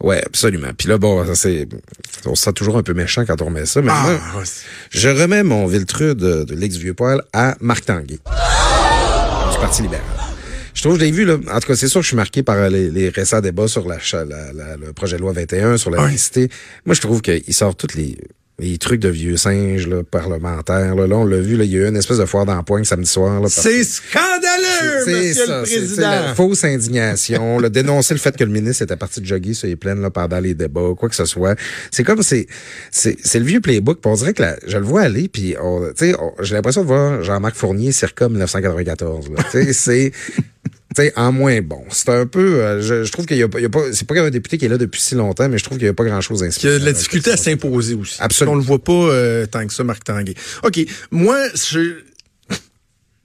Ouais, 0.00 0.22
absolument. 0.24 0.68
Puis 0.76 0.88
là, 0.88 0.98
bon, 0.98 1.26
ça, 1.26 1.34
c'est, 1.34 1.66
on 2.26 2.34
se 2.34 2.44
sent 2.44 2.52
toujours 2.52 2.76
un 2.76 2.82
peu 2.82 2.92
méchant 2.94 3.24
quand 3.26 3.40
on 3.42 3.46
remet 3.46 3.66
ça. 3.66 3.80
Mais 3.80 3.90
moi, 3.92 4.12
ouais. 4.36 4.44
je 4.90 5.08
remets 5.08 5.42
mon 5.42 5.66
Viltrude 5.66 6.18
de, 6.18 6.44
de 6.44 6.54
l'ex-Vieux-Poil 6.54 7.22
à 7.32 7.56
Marc 7.60 7.86
Tanguay, 7.86 8.18
du 8.18 9.58
Parti 9.60 9.82
libéral. 9.82 10.04
Je 10.74 10.82
trouve, 10.82 10.96
je 10.96 11.04
l'ai 11.04 11.10
vu, 11.10 11.24
là, 11.24 11.38
en 11.50 11.60
tout 11.60 11.68
cas, 11.68 11.74
c'est 11.76 11.88
sûr 11.88 12.00
que 12.00 12.04
je 12.04 12.08
suis 12.08 12.16
marqué 12.16 12.42
par 12.42 12.68
les, 12.68 12.90
les 12.90 13.08
récents 13.08 13.40
débats 13.40 13.66
sur 13.68 13.88
la, 13.88 13.98
cha- 13.98 14.26
la- 14.26 14.52
la- 14.52 14.76
le 14.76 14.92
projet 14.92 15.16
de 15.16 15.22
loi 15.22 15.32
21, 15.32 15.78
sur 15.78 15.90
la. 15.90 15.96
Moi, 16.02 16.94
je 16.94 17.00
trouve 17.00 17.22
qu'il 17.22 17.54
sort 17.54 17.74
tous 17.74 17.94
les, 17.96 18.18
les 18.58 18.78
trucs 18.78 19.00
de 19.00 19.10
vieux 19.10 19.36
singes 19.36 19.86
là, 19.86 20.02
parlementaires. 20.02 20.94
Là, 20.94 21.06
Là, 21.06 21.16
on 21.16 21.24
l'a 21.26 21.36
vu, 21.38 21.56
là, 21.56 21.64
il 21.64 21.70
y 21.70 21.76
a 21.76 21.80
eu 21.80 21.88
une 21.88 21.96
espèce 21.96 22.16
de 22.18 22.24
foire 22.24 22.46
d'empoigne 22.46 22.84
samedi 22.84 23.08
soir. 23.10 23.42
C'est 23.48 23.84
scandaleux, 23.84 25.02
c'est 25.04 25.12
monsieur 25.12 25.46
ça, 25.46 25.56
le 25.58 25.62
président. 25.62 26.10
la 26.10 26.34
fausse 26.34 26.64
indignation, 26.64 27.58
le 27.58 27.68
dénoncer 27.70 28.14
le 28.14 28.20
fait 28.20 28.36
que 28.36 28.44
le 28.44 28.50
ministre 28.50 28.82
était 28.82 28.96
parti 28.96 29.20
de 29.20 29.26
jogger 29.26 29.52
sur 29.54 29.68
les 29.68 29.76
plaines 29.76 30.00
là, 30.00 30.10
pendant 30.10 30.40
les 30.40 30.54
débats, 30.54 30.94
quoi 30.96 31.08
que 31.08 31.14
ce 31.16 31.26
soit. 31.26 31.54
C'est 31.90 32.02
comme 32.04 32.22
c'est 32.22 32.46
c'est 32.90 33.16
c'est 33.22 33.38
le 33.38 33.44
vieux 33.44 33.60
playbook. 33.60 34.00
puis 34.00 34.10
on 34.10 34.14
dirait 34.14 34.32
que 34.32 34.42
la- 34.42 34.56
je 34.66 34.78
le 34.78 34.84
vois 34.84 35.02
aller, 35.02 35.28
puis 35.28 35.54
j'ai 36.40 36.54
l'impression 36.54 36.82
de 36.82 36.86
voir 36.86 37.22
Jean-Marc 37.22 37.56
Fournier 37.56 37.92
circa 37.92 38.28
1994. 38.28 39.30
là. 39.30 39.42
Tu 39.50 39.64
sais, 39.64 39.72
c'est 39.72 40.12
sais, 41.02 41.12
en 41.16 41.32
moins 41.32 41.60
bon. 41.60 41.82
C'est 41.90 42.08
un 42.10 42.26
peu, 42.26 42.60
euh, 42.62 42.80
je, 42.82 43.04
je 43.04 43.12
trouve 43.12 43.26
qu'il 43.26 43.36
y 43.36 43.42
a, 43.42 43.48
pas- 43.48 43.58
il 43.58 43.62
y 43.62 43.66
a 43.66 43.70
pas, 43.70 43.92
c'est 43.92 44.06
pas 44.06 44.14
qu'un 44.14 44.30
député 44.30 44.58
qui 44.58 44.64
est 44.64 44.68
là 44.68 44.78
depuis 44.78 45.00
si 45.00 45.14
longtemps, 45.14 45.48
mais 45.48 45.58
je 45.58 45.64
trouve 45.64 45.78
qu'il 45.78 45.86
y 45.86 45.90
a 45.90 45.94
pas 45.94 46.04
grand 46.04 46.20
chose 46.20 46.42
à 46.42 46.46
Il 46.46 46.64
y 46.64 46.68
a 46.68 46.78
de 46.78 46.84
la 46.84 46.92
difficulté 46.92 47.30
à 47.32 47.36
s'imposer 47.36 47.94
aussi. 47.94 48.16
Absolument. 48.20 48.54
On 48.54 48.56
le 48.58 48.62
voit 48.62 48.82
pas 48.82 48.92
euh, 48.92 49.46
tant 49.46 49.66
que 49.66 49.72
ça, 49.72 49.84
Marc 49.84 50.04
Tanguay. 50.04 50.34
OK. 50.62 50.80
Moi, 51.10 51.38
je... 51.54 51.98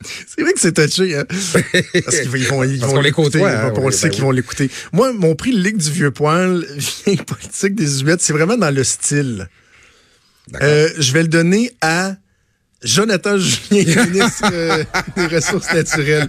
C'est 0.03 0.41
vrai 0.41 0.53
que 0.53 0.59
c'est 0.59 0.73
touché, 0.73 1.15
hein? 1.15 1.25
Parce 1.29 2.19
qu'ils 2.21 2.47
vont, 2.47 2.63
ils 2.63 2.79
Parce 2.79 3.03
l'écouter. 3.03 3.43
hein, 3.43 3.67
hein, 3.67 3.73
on 3.77 3.85
le 3.85 3.91
sait 3.91 4.07
ben 4.07 4.09
qu'ils 4.09 4.21
oui. 4.21 4.25
vont 4.25 4.31
l'écouter. 4.31 4.69
Moi, 4.93 5.13
mon 5.13 5.35
prix 5.35 5.51
Ligue 5.51 5.77
du 5.77 5.91
Vieux 5.91 6.09
Poil, 6.09 6.65
vieille 7.05 7.17
politique 7.17 7.75
des 7.75 7.99
Huettes, 7.99 8.21
c'est 8.21 8.33
vraiment 8.33 8.57
dans 8.57 8.73
le 8.73 8.83
style. 8.83 9.47
Euh, 10.61 10.89
je 10.97 11.13
vais 11.13 11.21
le 11.21 11.27
donner 11.27 11.71
à 11.81 12.15
Jonathan 12.83 13.37
Julien, 13.37 14.05
ministre 14.07 14.43
euh, 14.51 14.83
des 15.15 15.27
Ressources 15.27 15.71
naturelles, 15.73 16.27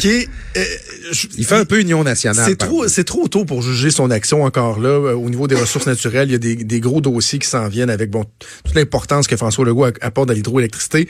qui 0.00 0.08
est... 0.08 0.28
euh, 0.56 0.64
je- 1.12 1.26
Il 1.36 1.44
fait 1.44 1.56
un 1.56 1.64
peu 1.66 1.80
Union 1.80 2.02
nationale. 2.02 2.44
c'est 2.48 2.56
trop, 2.56 2.88
c'est 2.88 3.04
trop 3.04 3.28
tôt 3.28 3.44
pour 3.44 3.60
juger 3.62 3.90
son 3.90 4.10
action 4.10 4.42
encore 4.44 4.80
là. 4.80 4.88
Euh, 4.88 5.12
Au 5.14 5.28
niveau 5.28 5.48
des 5.48 5.54
ressources 5.54 5.86
naturelles, 5.86 6.28
il 6.28 6.32
y 6.32 6.36
a 6.36 6.38
des, 6.38 6.56
des 6.56 6.80
gros 6.80 7.00
dossiers 7.02 7.38
qui 7.38 7.46
s'en 7.48 7.68
viennent 7.68 7.90
avec 7.90 8.10
bon 8.10 8.24
toute 8.64 8.74
l'importance 8.74 9.26
que 9.26 9.36
François 9.36 9.64
Legault 9.66 9.88
apporte 10.00 10.30
à 10.30 10.34
l'hydroélectricité. 10.34 11.08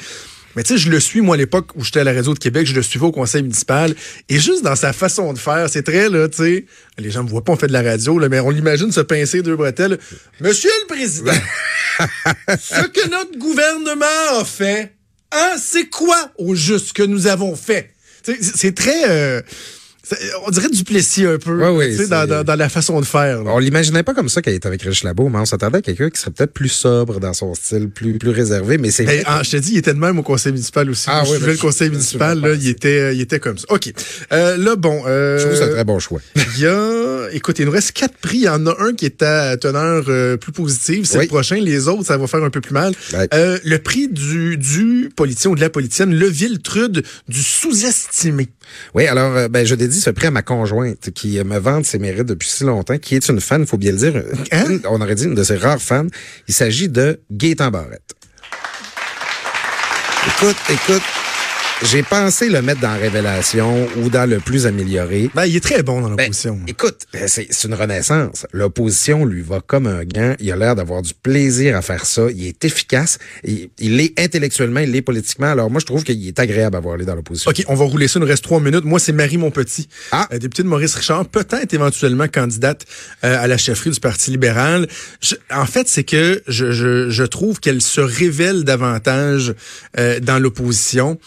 Mais 0.57 0.63
tu 0.63 0.75
sais, 0.75 0.79
je 0.79 0.91
le 0.91 1.01
suis, 1.01 1.21
moi, 1.21 1.35
à 1.37 1.39
l'époque 1.39 1.71
où 1.77 1.85
j'étais 1.85 2.01
à 2.01 2.05
la 2.05 2.13
radio 2.13 2.35
de 2.35 2.39
Québec, 2.39 2.67
je 2.67 2.75
le 2.75 2.83
suivais 2.83 3.07
au 3.07 3.13
conseil 3.13 3.43
municipal. 3.43 3.95
Et 4.29 4.39
juste 4.39 4.63
dans 4.63 4.77
sa 4.77 4.93
façon 4.93 5.33
de 5.33 5.39
faire, 5.39 5.69
c'est 5.71 5.83
très, 5.83 6.09
là, 6.09 6.29
tu 6.29 6.37
sais, 6.39 6.67
les 6.99 7.11
gens 7.11 7.25
me 7.25 7.29
voient 7.29 7.43
pas, 7.45 7.53
on 7.53 7.57
fait 7.57 7.69
de 7.69 7.73
la 7.73 7.83
radio, 7.83 8.19
là, 8.19 8.29
mais 8.29 8.41
on 8.41 8.51
l'imagine 8.51 8.93
se 8.93 9.01
pincer 9.01 9.43
deux 9.43 9.57
bretelles. 9.57 9.99
Monsieur 10.41 10.71
le 10.83 10.87
Président, 10.89 11.33
ce 12.59 12.87
que 12.89 13.09
notre 13.09 13.39
gouvernement 13.39 14.41
a 14.41 14.45
fait, 14.45 14.93
hein, 15.33 15.53
c'est 15.59 15.87
quoi 15.87 16.31
au 16.39 16.55
juste 16.55 16.93
que 16.93 17.03
nous 17.03 17.27
avons 17.27 17.57
fait? 17.57 17.93
Tu 18.25 18.35
sais, 18.35 18.39
C'est 18.55 18.75
très... 18.75 19.11
euh, 19.11 19.41
on 20.47 20.51
dirait 20.51 20.69
du 20.69 20.85
Plessis 20.85 21.25
un 21.27 21.39
peu, 21.39 21.71
Ouais, 21.73 21.93
sais, 21.93 22.09
dans, 22.09 22.27
dans- 22.27 22.45
dans 22.45 22.55
la 22.57 22.69
façon 22.69 23.01
de 23.01 23.07
faire. 23.07 23.43
là. 23.45 23.51
On 23.55 23.59
l'imaginait 23.59 24.03
pas 24.03 24.15
comme 24.15 24.29
ça 24.29 24.43
qu'elle 24.43 24.55
était 24.55 24.67
avec 24.69 24.83
Rich 24.83 25.05
Labo, 25.05 25.29
mais 25.29 25.39
on 25.39 25.45
s'attendait 25.45 25.79
à 25.79 25.83
quelqu'un 25.83 26.11
qui 26.11 26.21
serait 26.21 26.31
peut-être 26.31 26.53
plus 26.53 26.69
sobre 26.69 27.21
dans 27.21 27.33
son 27.35 27.55
style, 27.55 27.89
plus, 27.91 28.19
plus 28.19 28.31
réservé, 28.31 28.79
mais 28.79 28.91
c'est 28.91 29.05
Ben, 29.05 29.23
ah, 29.27 29.43
je 29.45 29.51
te 29.51 29.57
dis, 29.57 29.73
il 29.73 29.79
était 29.79 29.95
de 29.95 29.99
même 29.99 30.19
au 30.19 30.23
conseil 30.23 30.53
municipal 30.53 30.89
aussi. 30.91 31.07
Ah 31.09 31.23
je 31.25 31.31
oui, 31.31 31.37
suivais 31.37 31.47
ben, 31.47 31.53
le 31.53 31.59
conseil 31.59 31.87
je- 31.89 31.93
municipal, 31.93 32.39
je- 32.43 32.47
là, 32.49 32.55
il 32.55 32.69
était, 32.69 32.99
euh, 33.01 33.13
il 33.13 33.21
était 33.21 33.39
comme 33.41 33.59
ça. 33.59 33.65
OK. 33.71 33.93
Euh, 34.33 34.57
là, 34.57 34.77
bon. 34.77 35.03
Euh, 35.07 35.39
je 35.39 35.43
trouve 35.45 35.53
que 35.59 35.59
c'est 35.65 35.71
un 35.71 35.75
très 35.75 35.85
bon 35.85 35.99
choix. 35.99 36.21
Il 36.57 36.61
y 36.63 36.67
a, 36.67 37.29
écoute, 37.33 37.59
il 37.59 37.67
nous 37.67 37.71
reste 37.73 37.93
quatre 37.93 38.17
prix. 38.19 38.39
Il 38.39 38.43
y 38.45 38.49
en 38.49 38.67
a 38.67 38.75
un 38.81 38.93
qui 38.95 39.07
est 39.07 39.23
à 39.23 39.57
teneur 39.57 40.05
euh, 40.09 40.37
plus 40.37 40.53
positive. 40.53 41.05
C'est 41.05 41.19
Oui. 41.19 41.25
le 41.25 41.29
prochain. 41.29 41.57
Les 41.57 41.89
autres, 41.89 42.05
ça 42.07 42.17
va 42.17 42.27
faire 42.27 42.43
un 42.45 42.51
peu 42.51 42.61
plus 42.61 42.73
mal. 42.75 42.93
Ouais. 43.15 43.29
Euh, 43.35 43.59
le 43.65 43.79
prix 43.79 44.09
du, 44.09 44.57
du 44.57 45.11
politicien 45.15 45.51
ou 45.51 45.55
de 45.55 45.61
la 45.61 45.71
politicienne, 45.71 46.15
le 46.15 46.27
Viltrude 46.27 47.03
du 47.29 47.43
sous-estimé. 47.43 48.49
Oui, 48.95 49.07
alors, 49.07 49.37
euh, 49.37 49.49
ben, 49.49 49.65
je 49.67 49.75
dédie 49.75 50.01
ce 50.01 50.11
prix 50.11 50.27
à 50.27 50.31
ma 50.31 50.43
conjointe 50.43 51.11
qui 51.13 51.39
euh, 51.39 51.45
me 51.45 51.59
vante 51.59 51.85
ses 51.85 51.99
mérites 51.99 52.27
depuis 52.27 52.49
si 52.49 52.65
longtemps, 52.65 52.99
qui 52.99 53.15
est 53.17 53.29
une 53.29 53.41
fan, 53.41 53.67
faut 53.67 53.79
bien 53.79 53.93
le 53.93 53.99
dire. 53.99 54.23
Hein? 54.53 54.65
Une- 54.69 54.81
on 54.89 55.01
aurait 55.01 55.15
dit 55.15 55.25
une 55.25 55.35
de 55.35 55.45
ses 55.45 55.57
rares 55.57 55.81
fans. 55.81 56.07
Il 56.49 56.55
s'agit 56.55 56.89
de 56.89 57.21
Gaétan 57.31 57.71
Barrette. 57.71 58.15
Écoute, 60.27 60.57
écoute, 60.71 61.03
j'ai 61.91 62.03
pensé 62.03 62.49
le 62.49 62.63
mettre 62.63 62.81
dans 62.81 62.93
Révélation 62.99 63.89
ou 63.99 64.09
dans 64.09 64.29
le 64.29 64.39
plus 64.39 64.67
amélioré. 64.67 65.31
Ben, 65.35 65.47
il 65.47 65.57
est 65.57 65.61
très 65.61 65.83
bon 65.83 66.01
dans 66.01 66.11
Ben, 66.11 66.23
l'opposition. 66.23 66.59
écoute, 66.69 67.01
ben, 67.13 67.27
c'est 67.27 67.49
c'est 67.51 67.67
une 67.69 67.75
renaissance. 67.75 68.47
L'opposition 68.53 69.25
lui 69.25 69.43
va 69.43 69.61
comme 69.61 69.87
un 69.87 70.05
gant. 70.05 70.35
Il 70.39 70.51
a 70.53 70.57
l'air 70.57 70.75
d'avoir 70.77 71.03
du 71.03 71.13
plaisir 71.15 71.77
à 71.77 71.83
faire 71.83 72.07
ça. 72.07 72.23
Il 72.35 72.47
est 72.47 72.65
efficace. 72.65 73.19
Il, 73.45 73.69
il 73.79 74.01
est 74.01 74.19
intellectuellement, 74.19 74.81
il 74.81 74.95
est 74.95 75.03
politiquement. 75.03 75.49
Alors 75.51 75.71
moi, 75.71 75.81
je 75.81 75.87
trouve 75.87 76.05
qu'il 76.05 76.27
est 76.27 76.39
agréable 76.39 76.77
à 76.77 76.81
voir 76.81 76.95
aller 76.95 77.05
dans 77.05 77.15
l'opposition. 77.17 77.51
OK, 77.51 77.65
on 77.69 77.75
va 77.75 77.85
rouler 77.85 78.07
ça. 78.09 78.19
Il 78.19 78.23
nous 78.23 78.29
reste 78.29 78.45
trois 78.45 78.61
minutes. 78.61 78.85
Moi, 78.85 79.01
c'est 79.01 79.13
Marie 79.13 79.37
Monpetit, 79.39 79.89
Ah. 80.13 80.29
euh, 80.33 80.39
députée 80.39 80.63
de 80.63 80.69
Maurice 80.69 80.95
Richard, 80.95 81.27
peut-être 81.27 81.75
éventuellement 81.75 82.29
candidate 82.29 82.85
euh, 83.25 83.43
à 83.43 83.47
la 83.49 83.59
chefferie 83.59 83.91
du 83.91 84.01
Parti 84.01 84.31
libéral. 84.31 84.87
Je- 85.21 85.35
en 85.51 85.67
fait, 85.67 85.89
c'est 85.89 86.05
que 86.05 86.43
je, 86.47 86.71
je, 86.73 87.11
je 87.11 87.25
trouve 87.25 87.59
qu'elle 87.61 87.83
se 87.83 88.01
révèle 88.01 88.65
davantage 88.65 89.55
euh, 89.99 90.21
dans 90.21 90.39
l'opposition. 90.39 91.19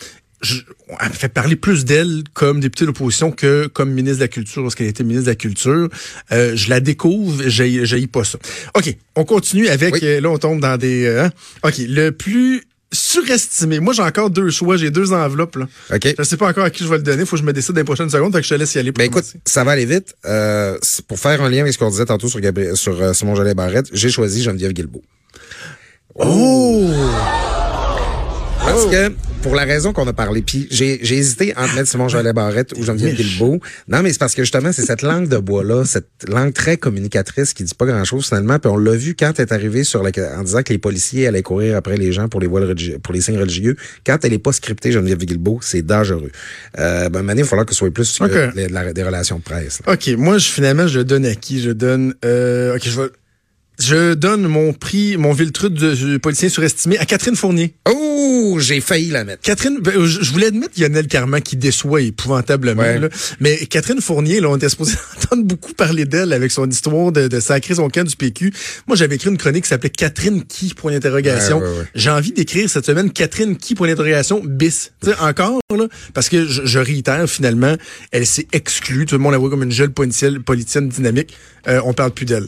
Je, 0.45 0.61
elle 1.01 1.09
me 1.09 1.13
fait 1.13 1.29
parler 1.29 1.55
plus 1.55 1.85
d'elle 1.85 2.23
comme 2.33 2.59
députée 2.59 2.85
de 2.85 2.87
l'opposition 2.87 3.31
que 3.31 3.67
comme 3.67 3.91
ministre 3.91 4.19
de 4.19 4.23
la 4.23 4.27
Culture 4.27 4.61
lorsqu'elle 4.61 4.87
était 4.87 5.03
ministre 5.03 5.25
de 5.25 5.31
la 5.31 5.35
Culture. 5.35 5.89
Euh, 6.31 6.55
je 6.55 6.69
la 6.69 6.79
découvre, 6.79 7.43
j'ai 7.47 8.07
pas 8.07 8.23
ça. 8.23 8.37
OK, 8.75 8.95
on 9.15 9.25
continue 9.25 9.67
avec... 9.67 9.95
Oui. 9.95 9.99
euh, 10.03 10.21
là, 10.21 10.29
on 10.29 10.37
tombe 10.37 10.59
dans 10.59 10.77
des... 10.77 11.05
euh, 11.05 11.25
hein? 11.25 11.31
OK, 11.63 11.75
le 11.79 12.11
plus 12.11 12.63
surestimé. 12.93 13.79
Moi, 13.79 13.93
j'ai 13.93 14.01
encore 14.01 14.29
deux 14.29 14.49
choix. 14.49 14.77
J'ai 14.77 14.89
deux 14.91 15.13
enveloppes. 15.13 15.57
Là. 15.57 15.67
OK. 15.93 16.15
Je 16.17 16.23
sais 16.23 16.37
pas 16.37 16.47
encore 16.47 16.63
à 16.63 16.69
qui 16.69 16.83
je 16.83 16.89
vais 16.89 16.97
le 16.97 17.03
donner. 17.03 17.25
Faut 17.25 17.35
que 17.35 17.41
je 17.41 17.45
me 17.45 17.53
décide 17.53 17.73
dans 17.73 17.81
les 17.81 17.85
prochaines 17.85 18.09
secondes. 18.09 18.33
Fait 18.33 18.39
que 18.39 18.45
je 18.45 18.53
te 18.53 18.59
laisse 18.59 18.73
y 18.75 18.79
aller. 18.79 18.91
Pour 18.91 18.99
Ben 18.99 19.05
écoute, 19.05 19.25
ça 19.45 19.63
va 19.63 19.71
aller 19.71 19.85
vite. 19.85 20.15
Euh, 20.25 20.77
pour 21.07 21.19
faire 21.19 21.41
un 21.41 21.49
lien 21.49 21.61
avec 21.61 21.73
ce 21.73 21.77
qu'on 21.77 21.89
disait 21.89 22.05
tantôt 22.05 22.27
sur, 22.27 22.39
Gabriel, 22.39 22.75
sur 22.77 23.01
euh, 23.01 23.13
Simon 23.13 23.35
Jolet 23.35 23.53
Barrette, 23.53 23.87
j'ai 23.91 24.09
choisi 24.09 24.43
Geneviève 24.43 24.71
Guilbeault. 24.71 25.03
Oh! 26.15 26.91
Parce 28.65 28.87
que, 28.87 29.09
pour 29.43 29.53
la 29.55 29.63
raison 29.63 29.93
qu'on 29.93 30.07
a 30.07 30.13
parlé, 30.13 30.41
puis 30.41 30.67
j'ai, 30.71 30.99
j'ai 31.03 31.17
hésité 31.17 31.53
entre 31.55 31.75
mettre 31.75 31.87
Simon 31.87 32.07
Joël 32.09 32.31
Barrette 32.33 32.73
ou 32.77 32.83
Geneviève 32.83 33.15
Guilbeault. 33.15 33.59
Non, 33.87 34.01
mais 34.01 34.11
c'est 34.11 34.17
parce 34.19 34.33
que 34.33 34.41
justement, 34.41 34.71
c'est 34.73 34.81
cette 34.85 35.03
langue 35.03 35.27
de 35.29 35.37
bois-là, 35.37 35.85
cette 35.85 36.07
langue 36.27 36.51
très 36.51 36.75
communicatrice 36.77 37.53
qui 37.53 37.63
dit 37.63 37.73
pas 37.75 37.85
grand-chose 37.85 38.25
finalement. 38.27 38.57
Puis 38.57 38.69
on 38.71 38.77
l'a 38.77 38.95
vu 38.95 39.15
quand 39.17 39.33
elle 39.37 39.45
est 39.45 39.51
arrivée 39.53 39.83
sur 39.83 40.01
la, 40.01 40.09
en 40.37 40.43
disant 40.43 40.63
que 40.63 40.73
les 40.73 40.79
policiers 40.79 41.27
allaient 41.27 41.43
courir 41.43 41.77
après 41.77 41.95
les 41.97 42.11
gens 42.11 42.27
pour 42.27 42.39
les 42.41 42.47
voiles 42.47 42.73
pour 43.03 43.13
les 43.13 43.21
signes 43.21 43.37
religieux. 43.37 43.75
Quand 44.05 44.17
elle 44.25 44.33
est 44.33 44.39
pas 44.39 44.51
scriptée, 44.51 44.91
Geneviève 44.91 45.19
Guilbeault, 45.19 45.59
c'est 45.61 45.83
dangereux. 45.83 46.31
Euh, 46.79 47.09
ben, 47.09 47.21
maintenant, 47.21 47.41
il 47.41 47.43
va 47.43 47.49
falloir 47.49 47.65
que 47.67 47.73
ce 47.73 47.77
soit 47.79 47.91
plus 47.91 48.05
sur 48.05 48.25
Ok. 48.25 48.31
les- 48.55 48.67
la- 48.67 48.93
des 48.93 49.03
relations 49.03 49.37
de 49.37 49.43
presse. 49.43 49.79
là. 49.85 49.93
OK, 49.93 50.07
moi, 50.17 50.37
je, 50.39 50.47
finalement, 50.49 50.87
je 50.87 51.01
donne 51.01 51.25
à 51.25 51.35
qui? 51.35 51.61
Je 51.61 51.69
donne... 51.71 52.15
Euh, 52.25 52.75
OK, 52.75 52.81
je 52.83 53.01
vais... 53.01 53.07
Je 53.79 54.13
donne 54.13 54.47
mon 54.47 54.71
prix, 54.73 55.17
mon 55.17 55.33
Viltrude 55.33 55.73
de, 55.73 55.93
de 55.95 56.17
policier 56.17 56.49
surestimé 56.49 56.97
à 56.97 57.05
Catherine 57.05 57.35
Fournier. 57.35 57.73
Oh, 57.89 58.57
j'ai 58.59 58.79
failli 58.79 59.09
la 59.09 59.23
mettre. 59.25 59.41
Catherine, 59.41 59.79
ben, 59.81 59.93
je, 60.05 60.23
je 60.23 60.31
voulais 60.31 60.47
admettre 60.47 60.79
Lionel 60.79 61.07
Carman 61.07 61.41
qui 61.41 61.57
déçoit 61.57 62.01
épouvantablement, 62.01 62.81
Ouais. 62.81 62.99
là. 62.99 63.09
mais 63.39 63.57
Catherine 63.65 63.99
Fournier, 64.01 64.39
là, 64.39 64.49
on 64.49 64.55
était 64.57 64.69
supposé 64.69 64.93
entendre 65.17 65.43
beaucoup 65.43 65.73
parler 65.73 66.05
d'elle 66.05 66.31
avec 66.33 66.51
son 66.51 66.69
histoire 66.69 67.11
de, 67.11 67.27
de 67.27 67.39
sacrer 67.39 67.75
son 67.75 67.89
camp 67.89 68.07
du 68.07 68.15
PQ. 68.15 68.53
Moi, 68.87 68.95
j'avais 68.95 69.15
écrit 69.15 69.29
une 69.29 69.37
chronique 69.37 69.63
qui 69.63 69.69
s'appelait 69.69 69.89
Catherine 69.89 70.45
qui, 70.45 70.73
point 70.73 70.91
d'interrogation. 70.91 71.59
Ouais, 71.59 71.65
ouais. 71.65 71.85
J'ai 71.95 72.09
envie 72.09 72.31
d'écrire 72.31 72.69
cette 72.69 72.85
semaine 72.85 73.11
Catherine 73.11 73.57
qui, 73.57 73.75
point 73.75 73.87
d'interrogation, 73.87 74.41
bis. 74.43 74.91
Tu 75.03 75.09
sais, 75.09 75.15
encore, 75.19 75.59
là, 75.75 75.87
parce 76.13 76.29
que 76.29 76.45
je, 76.47 76.61
je 76.65 76.79
réitère, 76.79 77.29
finalement, 77.29 77.75
elle 78.11 78.25
s'est 78.25 78.47
exclue. 78.53 79.05
Tout 79.05 79.15
le 79.15 79.21
monde 79.21 79.33
la 79.33 79.37
voit 79.37 79.49
comme 79.49 79.63
une 79.63 79.71
jeune 79.71 79.91
politicienne, 79.91 80.41
politicienne 80.43 80.87
dynamique. 80.87 81.35
Euh, 81.67 81.81
on 81.83 81.93
parle 81.93 82.11
plus 82.11 82.25
d'elle. 82.25 82.47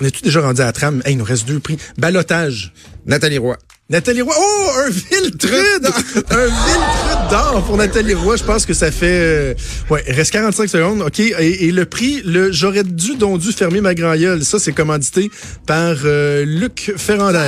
On 0.00 0.04
est-tu 0.04 0.22
déjà 0.22 0.40
rendu 0.40 0.60
à 0.60 0.66
la 0.66 0.72
trame? 0.72 1.02
Hey, 1.04 1.12
il 1.14 1.18
nous 1.18 1.24
reste 1.24 1.46
deux 1.46 1.58
prix. 1.60 1.76
Balotage. 1.98 2.72
Nathalie 3.06 3.38
Roy. 3.38 3.56
Nathalie 3.90 4.20
Roy. 4.22 4.34
Oh, 4.38 4.66
un 4.86 4.90
Viltrude! 4.90 5.86
un 6.30 6.44
Viltrude 6.46 7.30
d'or 7.30 7.64
pour 7.66 7.76
Nathalie 7.76 8.14
Roy. 8.14 8.36
Je 8.36 8.44
pense 8.44 8.64
que 8.66 8.74
ça 8.74 8.90
fait... 8.92 9.06
euh, 9.20 9.54
ouais, 9.90 10.04
il 10.06 10.14
reste 10.14 10.30
45 10.32 10.68
secondes. 10.68 11.02
OK. 11.02 11.18
Et, 11.20 11.66
et 11.66 11.72
le 11.72 11.84
prix, 11.86 12.22
le 12.24 12.52
J'aurais 12.52 12.84
dû, 12.84 13.16
donc 13.16 13.40
dû 13.40 13.50
fermer 13.52 13.80
ma 13.80 13.94
grand 13.94 14.14
gueule. 14.14 14.44
Ça, 14.44 14.58
c'est 14.58 14.72
commandité 14.72 15.30
par 15.66 15.96
euh, 16.04 16.44
Luc 16.44 16.92
Ferrandez. 16.96 17.38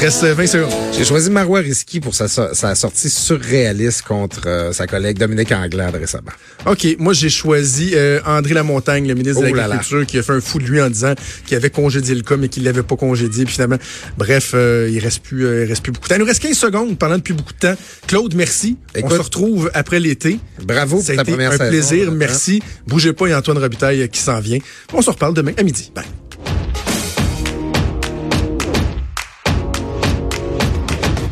Reste 0.00 0.24
20 0.24 0.46
secondes. 0.48 0.70
J'ai 0.98 1.04
choisi 1.04 1.30
Marois 1.30 1.60
Risky 1.60 2.00
pour 2.00 2.12
sa, 2.14 2.26
so- 2.26 2.52
sa 2.54 2.74
sortie 2.74 3.08
surréaliste 3.08 4.02
contre 4.02 4.40
euh, 4.46 4.72
sa 4.72 4.88
collègue 4.88 5.16
Dominique 5.16 5.52
Anglade 5.52 5.94
récemment. 5.94 6.32
OK. 6.66 6.96
Moi, 6.98 7.12
j'ai 7.12 7.28
choisi 7.30 7.92
euh, 7.94 8.20
André 8.26 8.52
Lamontagne, 8.54 9.06
le 9.06 9.14
ministre 9.14 9.42
de 9.42 9.50
Oh 9.50 9.54
là. 9.54 9.68
l'Agriculture, 9.68 10.04
qui 10.06 10.18
a 10.18 10.22
fait 10.24 10.32
un 10.32 10.40
fou 10.40 10.58
de 10.58 10.64
lui 10.64 10.82
en 10.82 10.90
disant 10.90 11.14
qu'il 11.46 11.56
avait 11.56 11.70
congédié 11.70 12.16
le 12.16 12.22
cas, 12.22 12.36
mais 12.36 12.48
qu'il 12.48 12.64
l'avait 12.64 12.82
pas 12.82 12.96
congédié. 12.96 13.44
Puis 13.44 13.54
finalement, 13.54 13.78
bref, 14.18 14.52
euh, 14.54 14.88
il 14.90 14.98
reste 14.98 15.20
plus, 15.22 15.46
euh, 15.46 15.64
il 15.64 15.68
reste 15.68 15.82
plus 15.84 15.92
beaucoup 15.92 16.08
de 16.08 16.14
temps. 16.14 16.16
Il 16.16 16.22
nous 16.22 16.26
reste 16.26 16.42
15 16.42 16.56
secondes 16.58 16.98
parlant 16.98 17.18
depuis 17.18 17.34
beaucoup 17.34 17.52
de 17.52 17.58
temps. 17.58 17.74
Claude, 18.08 18.34
merci. 18.34 18.76
Écoute. 18.96 19.12
On 19.12 19.16
se 19.16 19.20
retrouve 19.22 19.70
après 19.72 20.00
l'été. 20.00 20.40
Bravo 20.64 20.96
pour 20.96 21.04
Ça 21.06 21.12
a 21.12 21.16
ta 21.16 21.22
été 21.22 21.30
première 21.32 21.52
un 21.52 21.58
saison. 21.58 21.70
plaisir. 21.70 22.08
hein. 22.08 22.14
Merci. 22.16 22.60
Bougez 22.88 23.12
pas, 23.12 23.26
il 23.28 23.30
y 23.30 23.32
a 23.34 23.38
Antoine 23.38 23.58
Robitaille 23.58 24.08
qui 24.08 24.20
s'en 24.20 24.40
vient. 24.40 24.58
On 24.92 25.00
se 25.00 25.10
reparle 25.10 25.34
demain 25.34 25.52
à 25.56 25.62
midi. 25.62 25.92
Bye. 25.94 26.04